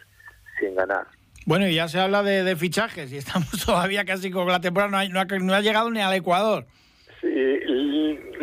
sin 0.61 0.75
ganar. 0.75 1.07
Bueno, 1.47 1.67
y 1.67 1.75
ya 1.75 1.89
se 1.89 1.99
habla 1.99 2.23
de, 2.23 2.57
fichajes 2.57 3.13
y 3.13 3.17
estamos 3.17 3.49
todavía 3.67 4.05
casi 4.05 4.31
con 4.31 4.47
la 4.47 4.61
temporada, 4.61 5.05
no, 5.09 5.25
no, 5.25 5.55
ha, 5.55 5.61
llegado 5.61 5.91
ni 5.91 6.01
al 6.01 6.15
Ecuador. 6.15 6.67
Sí, 7.21 7.27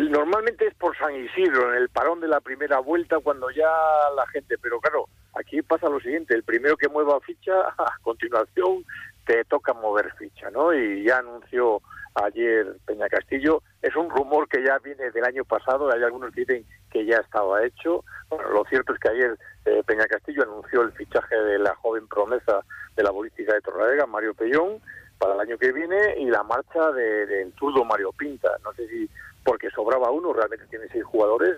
normalmente 0.09 0.67
es 0.67 0.73
por 0.75 0.97
San 0.97 1.15
Isidro, 1.15 1.71
en 1.71 1.81
el 1.81 1.89
parón 1.89 2.19
de 2.19 2.27
la 2.27 2.41
primera 2.41 2.79
vuelta, 2.79 3.19
cuando 3.19 3.49
ya 3.51 3.69
la 4.15 4.27
gente, 4.27 4.57
pero 4.57 4.79
claro, 4.79 5.07
aquí 5.33 5.61
pasa 5.61 5.87
lo 5.87 5.99
siguiente, 5.99 6.33
el 6.33 6.43
primero 6.43 6.75
que 6.75 6.89
mueva 6.89 7.19
ficha, 7.21 7.53
a 7.77 7.97
continuación 8.01 8.83
te 9.25 9.43
toca 9.45 9.73
mover 9.73 10.13
ficha, 10.13 10.49
¿no? 10.51 10.73
Y 10.73 11.03
ya 11.03 11.17
anunció 11.17 11.81
ayer 12.15 12.77
Peña 12.85 13.09
Castillo, 13.09 13.61
es 13.81 13.95
un 13.95 14.09
rumor 14.09 14.47
que 14.47 14.63
ya 14.63 14.79
viene 14.79 15.11
del 15.11 15.25
año 15.25 15.43
pasado, 15.43 15.91
hay 15.91 16.01
algunos 16.01 16.33
que 16.33 16.41
dicen 16.41 16.65
que 16.89 17.05
ya 17.05 17.17
estaba 17.17 17.63
hecho. 17.65 18.03
Bueno, 18.29 18.49
lo 18.51 18.63
cierto 18.65 18.93
es 18.93 18.99
que 18.99 19.09
ayer 19.09 19.37
eh, 19.65 19.83
Peña 19.85 20.05
Castillo 20.05 20.43
anunció 20.43 20.81
el 20.81 20.93
fichaje 20.93 21.35
de 21.35 21.59
la 21.59 21.75
joven 21.75 22.07
promesa 22.07 22.61
de 22.95 23.03
la 23.03 23.11
bolística 23.11 23.53
de 23.53 23.61
Torradega, 23.61 24.05
Mario 24.05 24.33
Pellón, 24.33 24.79
para 25.17 25.33
el 25.33 25.41
año 25.41 25.57
que 25.57 25.71
viene 25.71 26.15
y 26.17 26.25
la 26.25 26.43
marcha 26.43 26.91
del 26.91 27.27
de, 27.27 27.51
zurdo 27.59 27.83
Mario 27.83 28.11
Pinta. 28.13 28.49
No 28.63 28.73
sé 28.73 28.87
si 28.87 29.09
porque 29.43 29.69
sobraba 29.69 30.09
uno, 30.09 30.33
realmente 30.33 30.65
tiene 30.67 30.87
seis 30.91 31.03
jugadores, 31.03 31.57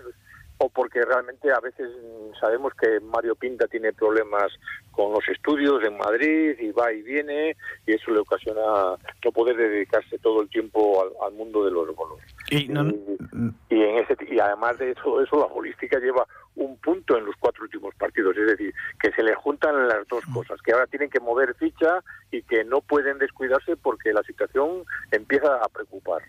o 0.58 0.68
porque 0.68 1.04
realmente 1.04 1.52
a 1.52 1.60
veces 1.60 1.88
sabemos 2.40 2.72
que 2.74 3.00
Mario 3.00 3.34
Pinta 3.36 3.66
tiene 3.68 3.92
problemas 3.92 4.52
con 4.90 5.12
los 5.12 5.26
estudios 5.28 5.82
en 5.84 5.96
Madrid 5.96 6.56
y 6.58 6.72
va 6.72 6.92
y 6.92 7.02
viene 7.02 7.56
y 7.86 7.92
eso 7.92 8.10
le 8.10 8.18
ocasiona 8.18 8.62
no 9.24 9.32
poder 9.32 9.56
dedicarse 9.56 10.18
todo 10.18 10.42
el 10.42 10.48
tiempo 10.48 11.04
al, 11.24 11.32
mundo 11.32 11.64
de 11.64 11.70
los 11.70 11.94
bolos. 11.94 12.18
Y, 12.50 12.66
y, 12.66 13.82
en 13.82 13.98
ese, 13.98 14.16
y 14.28 14.40
además 14.40 14.78
de 14.78 14.94
todo 14.96 15.22
eso, 15.22 15.38
la 15.38 15.54
holística 15.54 15.98
lleva 16.00 16.26
un 16.56 16.76
punto 16.78 17.16
en 17.16 17.26
los 17.26 17.36
cuatro 17.38 17.62
últimos 17.62 17.94
partidos, 17.94 18.36
es 18.36 18.46
decir, 18.46 18.74
que 19.00 19.12
se 19.12 19.22
le 19.22 19.34
juntan 19.34 19.86
las 19.86 20.06
dos 20.08 20.26
mm. 20.28 20.34
cosas, 20.34 20.60
que 20.62 20.72
ahora 20.72 20.86
tienen 20.86 21.10
que 21.10 21.20
mover 21.20 21.54
ficha 21.54 22.02
y 22.32 22.42
que 22.42 22.64
no 22.64 22.80
pueden 22.80 23.18
descuidarse 23.18 23.76
porque 23.76 24.12
la 24.12 24.22
situación 24.24 24.82
empieza 25.12 25.54
a 25.56 25.68
preocupar. 25.68 26.22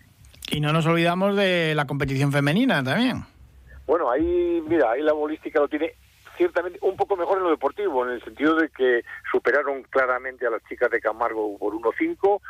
Y 0.50 0.60
no 0.60 0.72
nos 0.72 0.86
olvidamos 0.86 1.36
de 1.36 1.74
la 1.74 1.86
competición 1.86 2.30
femenina 2.32 2.82
también. 2.84 3.24
Bueno, 3.90 4.08
ahí, 4.08 4.62
mira, 4.68 4.92
ahí 4.92 5.02
la 5.02 5.12
bolística 5.12 5.58
lo 5.58 5.66
tiene 5.66 5.96
ciertamente 6.36 6.78
un 6.80 6.96
poco 6.96 7.16
mejor 7.16 7.38
en 7.38 7.42
lo 7.42 7.50
deportivo, 7.50 8.06
en 8.06 8.12
el 8.12 8.22
sentido 8.22 8.54
de 8.54 8.68
que 8.68 9.02
superaron 9.32 9.82
claramente 9.82 10.46
a 10.46 10.50
las 10.50 10.62
chicas 10.68 10.92
de 10.92 11.00
Camargo 11.00 11.58
por 11.58 11.74
1-5, 11.74 12.40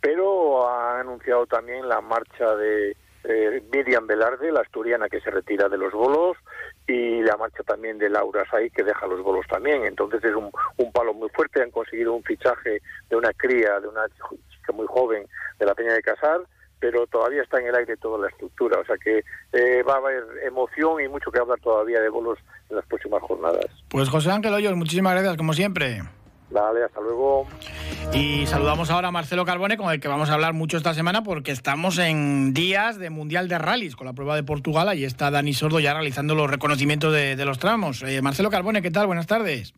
pero 0.00 0.66
ha 0.66 1.00
anunciado 1.00 1.44
también 1.44 1.86
la 1.86 2.00
marcha 2.00 2.56
de 2.56 2.96
eh, 3.24 3.62
Miriam 3.70 4.06
Velarde, 4.06 4.50
la 4.50 4.62
asturiana 4.62 5.10
que 5.10 5.20
se 5.20 5.30
retira 5.30 5.68
de 5.68 5.76
los 5.76 5.92
bolos, 5.92 6.38
y 6.86 7.20
la 7.20 7.36
marcha 7.36 7.62
también 7.62 7.98
de 7.98 8.08
Laura 8.08 8.48
Say, 8.50 8.70
que 8.70 8.82
deja 8.82 9.06
los 9.06 9.20
bolos 9.20 9.46
también. 9.50 9.84
Entonces 9.84 10.24
es 10.24 10.34
un, 10.34 10.50
un 10.78 10.92
palo 10.92 11.12
muy 11.12 11.28
fuerte. 11.28 11.62
Han 11.62 11.72
conseguido 11.72 12.14
un 12.14 12.24
fichaje 12.24 12.80
de 13.10 13.16
una 13.16 13.34
cría, 13.34 13.80
de 13.80 13.88
una 13.88 14.06
chica 14.08 14.72
muy 14.72 14.86
joven 14.86 15.26
de 15.58 15.66
la 15.66 15.74
Peña 15.74 15.92
de 15.92 16.00
Casar, 16.00 16.40
pero 16.80 17.06
todavía 17.06 17.42
está 17.42 17.58
en 17.60 17.68
el 17.68 17.74
aire 17.74 17.96
toda 17.96 18.18
la 18.18 18.28
estructura. 18.28 18.80
O 18.80 18.84
sea 18.84 18.96
que 18.96 19.24
eh, 19.52 19.82
va 19.82 19.94
a 19.94 19.98
haber 19.98 20.24
emoción 20.44 21.02
y 21.02 21.08
mucho 21.08 21.30
que 21.30 21.38
hablar 21.38 21.58
todavía 21.60 22.00
de 22.00 22.08
bolos 22.08 22.38
en 22.70 22.76
las 22.76 22.86
próximas 22.86 23.22
jornadas. 23.22 23.66
Pues 23.88 24.08
José 24.08 24.30
Ángel 24.30 24.54
Hoyos, 24.54 24.76
muchísimas 24.76 25.14
gracias 25.14 25.36
como 25.36 25.52
siempre. 25.52 26.02
Vale, 26.50 26.84
hasta 26.84 27.00
luego. 27.00 27.46
Y 28.12 28.46
saludamos 28.46 28.90
ahora 28.90 29.08
a 29.08 29.10
Marcelo 29.10 29.44
Carbone, 29.44 29.76
con 29.76 29.92
el 29.92 30.00
que 30.00 30.06
vamos 30.06 30.30
a 30.30 30.34
hablar 30.34 30.52
mucho 30.52 30.76
esta 30.76 30.94
semana, 30.94 31.22
porque 31.22 31.50
estamos 31.50 31.98
en 31.98 32.54
días 32.54 32.98
de 32.98 33.10
Mundial 33.10 33.48
de 33.48 33.58
Rallys 33.58 33.96
con 33.96 34.06
la 34.06 34.12
prueba 34.12 34.36
de 34.36 34.44
Portugal. 34.44 34.88
Ahí 34.88 35.04
está 35.04 35.30
Dani 35.30 35.52
Sordo 35.54 35.80
ya 35.80 35.92
realizando 35.92 36.34
los 36.34 36.48
reconocimientos 36.48 37.12
de, 37.12 37.44
los 37.44 37.58
tramos. 37.58 38.02
Eh, 38.02 38.22
Marcelo 38.22 38.50
Carbone, 38.50 38.80
¿qué 38.80 38.92
tal? 38.92 39.06
Buenas 39.06 39.26
tardes. 39.26 39.74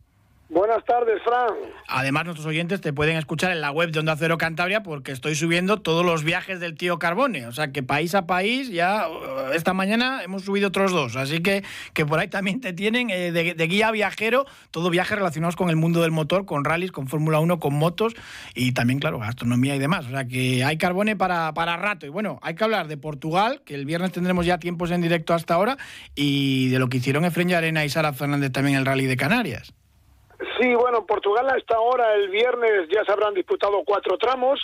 Buenas 0.49 0.83
tardes, 0.83 1.21
Fran. 1.23 1.53
Además, 1.87 2.25
nuestros 2.25 2.47
oyentes 2.47 2.81
te 2.81 2.91
pueden 2.91 3.17
escuchar 3.17 3.51
en 3.51 3.61
la 3.61 3.69
web 3.69 3.91
de 3.91 3.99
Onda 3.99 4.15
Cero 4.17 4.39
Cantabria 4.39 4.81
porque 4.81 5.11
estoy 5.11 5.35
subiendo 5.35 5.79
todos 5.79 6.03
los 6.03 6.23
viajes 6.23 6.59
del 6.59 6.75
tío 6.75 6.97
Carbone. 6.97 7.45
O 7.45 7.51
sea 7.51 7.71
que 7.71 7.83
país 7.83 8.15
a 8.15 8.25
país, 8.25 8.67
ya 8.71 9.07
uh, 9.07 9.51
esta 9.53 9.75
mañana 9.75 10.23
hemos 10.23 10.41
subido 10.41 10.69
otros 10.69 10.91
dos. 10.91 11.15
Así 11.17 11.43
que, 11.43 11.63
que 11.93 12.03
por 12.03 12.17
ahí 12.17 12.29
también 12.29 12.61
te 12.61 12.73
tienen 12.73 13.11
eh, 13.11 13.31
de, 13.31 13.67
guía 13.67 13.91
viajero, 13.91 14.47
todo 14.71 14.89
viajes 14.89 15.15
relacionados 15.15 15.55
con 15.55 15.69
el 15.69 15.75
mundo 15.75 16.01
del 16.01 16.09
motor, 16.09 16.47
con 16.47 16.65
rallies, 16.65 16.91
con 16.91 17.07
Fórmula 17.07 17.39
1, 17.39 17.59
con 17.59 17.75
motos 17.75 18.15
y 18.55 18.71
también, 18.71 18.97
claro, 18.97 19.19
gastronomía 19.19 19.75
y 19.75 19.79
demás. 19.79 20.07
O 20.07 20.09
sea 20.09 20.25
que 20.25 20.63
hay 20.63 20.79
Carbone 20.79 21.15
para, 21.15 21.53
para 21.53 21.77
rato. 21.77 22.07
Y 22.07 22.09
bueno, 22.09 22.39
hay 22.41 22.55
que 22.55 22.63
hablar 22.63 22.87
de 22.87 22.97
Portugal, 22.97 23.61
que 23.65 23.75
el 23.75 23.85
viernes 23.85 24.11
tendremos 24.13 24.47
ya 24.47 24.57
tiempos 24.57 24.89
en 24.89 25.01
directo 25.01 25.35
hasta 25.35 25.53
ahora, 25.53 25.77
y 26.15 26.69
de 26.69 26.79
lo 26.79 26.89
que 26.89 26.97
hicieron 26.97 27.23
Efren 27.23 27.53
Arena 27.53 27.85
y 27.85 27.89
Sara 27.89 28.13
Fernández 28.13 28.51
también 28.51 28.77
el 28.77 28.85
rally 28.87 29.05
de 29.05 29.15
Canarias. 29.15 29.73
Sí, 30.59 30.75
bueno, 30.75 30.99
en 30.99 31.05
Portugal 31.05 31.47
hasta 31.49 31.75
ahora, 31.75 32.15
el 32.15 32.29
viernes, 32.29 32.89
ya 32.89 33.05
se 33.05 33.11
habrán 33.11 33.33
disputado 33.33 33.81
cuatro 33.85 34.17
tramos. 34.17 34.59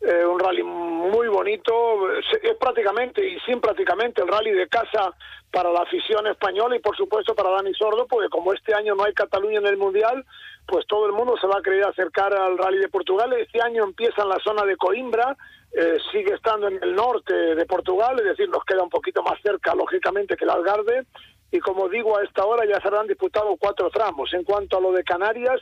Eh, 0.00 0.24
un 0.24 0.40
rally 0.40 0.62
muy 0.62 1.28
bonito, 1.28 2.10
es 2.18 2.56
prácticamente 2.58 3.26
y 3.26 3.38
sin 3.40 3.60
prácticamente 3.60 4.22
el 4.22 4.28
rally 4.28 4.50
de 4.50 4.66
casa 4.66 5.14
para 5.52 5.70
la 5.70 5.80
afición 5.80 6.26
española 6.26 6.74
y 6.74 6.78
por 6.78 6.96
supuesto 6.96 7.34
para 7.34 7.50
Dani 7.50 7.74
Sordo, 7.74 8.06
porque 8.06 8.30
como 8.30 8.54
este 8.54 8.74
año 8.74 8.94
no 8.94 9.04
hay 9.04 9.12
Cataluña 9.12 9.58
en 9.58 9.66
el 9.66 9.76
Mundial, 9.76 10.24
pues 10.66 10.86
todo 10.86 11.06
el 11.06 11.12
mundo 11.12 11.36
se 11.38 11.46
va 11.46 11.58
a 11.58 11.62
querer 11.62 11.84
acercar 11.84 12.32
al 12.32 12.56
rally 12.56 12.78
de 12.78 12.88
Portugal. 12.88 13.30
Este 13.34 13.60
año 13.60 13.84
empieza 13.84 14.22
en 14.22 14.30
la 14.30 14.38
zona 14.42 14.64
de 14.64 14.76
Coimbra, 14.76 15.36
eh, 15.72 15.98
sigue 16.10 16.32
estando 16.32 16.68
en 16.68 16.82
el 16.82 16.94
norte 16.94 17.34
de 17.34 17.66
Portugal, 17.66 18.18
es 18.20 18.24
decir, 18.24 18.48
nos 18.48 18.64
queda 18.64 18.82
un 18.82 18.90
poquito 18.90 19.22
más 19.22 19.38
cerca, 19.42 19.74
lógicamente, 19.74 20.34
que 20.34 20.44
el 20.44 20.50
Algarve, 20.50 21.04
y 21.52 21.58
como 21.58 21.88
digo, 21.88 22.16
a 22.16 22.22
esta 22.22 22.44
hora 22.44 22.64
ya 22.66 22.80
se 22.80 22.88
habrán 22.88 23.06
disputado 23.06 23.56
cuatro 23.58 23.90
tramos. 23.90 24.32
En 24.34 24.44
cuanto 24.44 24.78
a 24.78 24.80
lo 24.80 24.92
de 24.92 25.04
Canarias, 25.04 25.60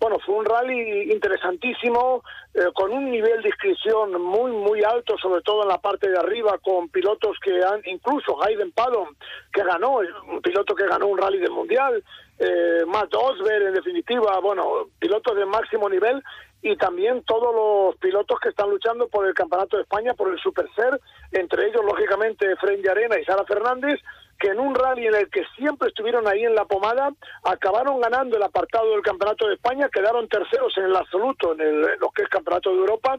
bueno, 0.00 0.18
fue 0.24 0.34
un 0.34 0.46
rally 0.46 1.12
interesantísimo, 1.12 2.22
eh, 2.54 2.72
con 2.74 2.90
un 2.90 3.10
nivel 3.10 3.42
de 3.42 3.48
inscripción 3.48 4.20
muy, 4.20 4.50
muy 4.50 4.82
alto, 4.82 5.16
sobre 5.18 5.42
todo 5.42 5.62
en 5.62 5.68
la 5.68 5.76
parte 5.76 6.08
de 6.08 6.18
arriba, 6.18 6.56
con 6.58 6.88
pilotos 6.88 7.36
que 7.44 7.62
han, 7.62 7.82
incluso 7.84 8.42
Hayden 8.42 8.72
Paddon, 8.72 9.14
que 9.52 9.62
ganó, 9.62 9.98
un 9.98 10.40
piloto 10.40 10.74
que 10.74 10.86
ganó 10.86 11.06
un 11.06 11.18
rally 11.18 11.38
del 11.38 11.50
Mundial, 11.50 12.02
eh, 12.38 12.82
Matt 12.86 13.12
Osberg, 13.14 13.66
en 13.66 13.74
definitiva, 13.74 14.40
bueno, 14.40 14.88
pilotos 14.98 15.36
de 15.36 15.44
máximo 15.44 15.90
nivel, 15.90 16.22
y 16.62 16.76
también 16.76 17.22
todos 17.24 17.54
los 17.54 17.96
pilotos 17.96 18.40
que 18.40 18.48
están 18.48 18.70
luchando 18.70 19.06
por 19.08 19.26
el 19.26 19.34
Campeonato 19.34 19.76
de 19.76 19.82
España, 19.82 20.14
por 20.14 20.32
el 20.32 20.38
Super 20.40 20.66
Ser, 20.74 20.98
entre 21.32 21.66
ellos, 21.66 21.84
lógicamente, 21.84 22.56
Fren 22.56 22.80
Arena 22.88 23.18
y 23.18 23.24
Sara 23.26 23.44
Fernández, 23.44 24.00
que 24.40 24.48
en 24.48 24.58
un 24.58 24.74
rally 24.74 25.06
en 25.06 25.14
el 25.14 25.28
que 25.28 25.44
siempre 25.56 25.88
estuvieron 25.88 26.26
ahí 26.26 26.44
en 26.44 26.54
la 26.54 26.64
pomada, 26.64 27.12
acabaron 27.44 28.00
ganando 28.00 28.36
el 28.36 28.42
apartado 28.42 28.90
del 28.90 29.02
Campeonato 29.02 29.46
de 29.46 29.54
España, 29.54 29.90
quedaron 29.92 30.26
terceros 30.28 30.76
en 30.78 30.84
el 30.84 30.96
absoluto, 30.96 31.52
en, 31.52 31.60
el, 31.60 31.80
lo 32.00 32.10
que 32.10 32.22
es 32.22 32.28
Campeonato 32.28 32.70
de 32.70 32.78
Europa, 32.78 33.18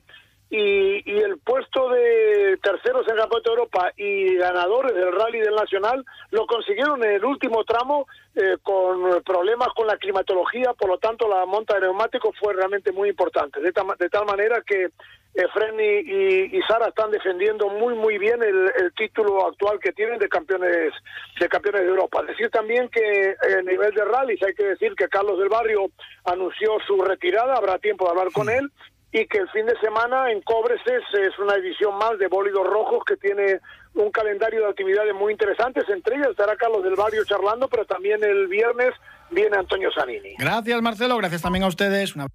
y, 0.51 1.01
y, 1.09 1.17
el 1.17 1.39
puesto 1.39 1.89
de 1.89 2.57
terceros 2.61 3.07
en 3.07 3.13
el 3.13 3.21
Campeonato 3.21 3.49
de 3.49 3.55
Europa 3.55 3.91
y 3.95 4.35
ganadores 4.35 4.93
del 4.93 5.13
rally 5.13 5.39
del 5.39 5.55
Nacional 5.55 6.05
lo 6.31 6.45
consiguieron 6.45 7.01
en 7.05 7.11
el 7.11 7.23
último 7.23 7.63
tramo 7.63 8.05
eh, 8.35 8.57
con 8.61 9.23
problemas 9.23 9.69
con 9.73 9.87
la 9.87 9.95
climatología, 9.95 10.73
por 10.73 10.89
lo 10.89 10.97
tanto 10.97 11.29
la 11.29 11.45
monta 11.45 11.75
de 11.75 11.81
neumáticos 11.81 12.35
fue 12.37 12.53
realmente 12.53 12.91
muy 12.91 13.07
importante, 13.07 13.61
de, 13.61 13.71
de 13.97 14.09
tal 14.09 14.25
manera 14.25 14.61
que 14.67 14.89
Efren 15.33 15.79
y, 15.79 16.57
y, 16.57 16.61
Sara 16.63 16.89
están 16.89 17.09
defendiendo 17.09 17.69
muy 17.69 17.95
muy 17.95 18.17
bien 18.17 18.43
el, 18.43 18.91
título 18.97 19.47
actual 19.47 19.79
que 19.79 19.93
tienen 19.93 20.19
de 20.19 20.27
campeones 20.27 20.91
de 21.39 21.47
campeones 21.47 21.83
de 21.83 21.87
Europa. 21.87 22.21
Decir 22.23 22.49
también 22.49 22.89
que 22.89 23.35
a 23.57 23.61
nivel 23.61 23.93
de 23.93 24.03
rallies 24.03 24.43
hay 24.43 24.53
que 24.53 24.65
decir 24.65 24.93
que 24.95 25.07
Carlos 25.07 25.39
del 25.39 25.47
Barrio 25.47 25.89
anunció 26.25 26.77
su 26.85 27.01
retirada, 27.01 27.55
habrá 27.55 27.79
tiempo 27.79 28.03
de 28.03 28.11
hablar 28.11 28.33
con 28.33 28.49
él 28.49 28.69
y 29.11 29.25
que 29.27 29.39
el 29.39 29.49
fin 29.49 29.65
de 29.65 29.77
semana 29.79 30.31
en 30.31 30.41
Cobreses 30.41 31.03
es 31.13 31.37
una 31.39 31.55
edición 31.55 31.97
más 31.97 32.17
de 32.17 32.27
Bólidos 32.27 32.65
Rojos 32.65 33.03
que 33.05 33.17
tiene 33.17 33.59
un 33.93 34.09
calendario 34.11 34.61
de 34.61 34.69
actividades 34.69 35.13
muy 35.13 35.33
interesantes, 35.33 35.83
entre 35.89 36.15
ellas 36.15 36.29
estará 36.29 36.55
Carlos 36.55 36.83
del 36.83 36.95
Barrio 36.95 37.25
charlando, 37.25 37.67
pero 37.67 37.85
también 37.85 38.23
el 38.23 38.47
viernes 38.47 38.93
viene 39.29 39.57
Antonio 39.57 39.91
Sanini. 39.91 40.35
Gracias 40.37 40.81
Marcelo, 40.81 41.17
gracias 41.17 41.41
también 41.41 41.63
a 41.63 41.67
ustedes. 41.67 42.15
Una... 42.15 42.27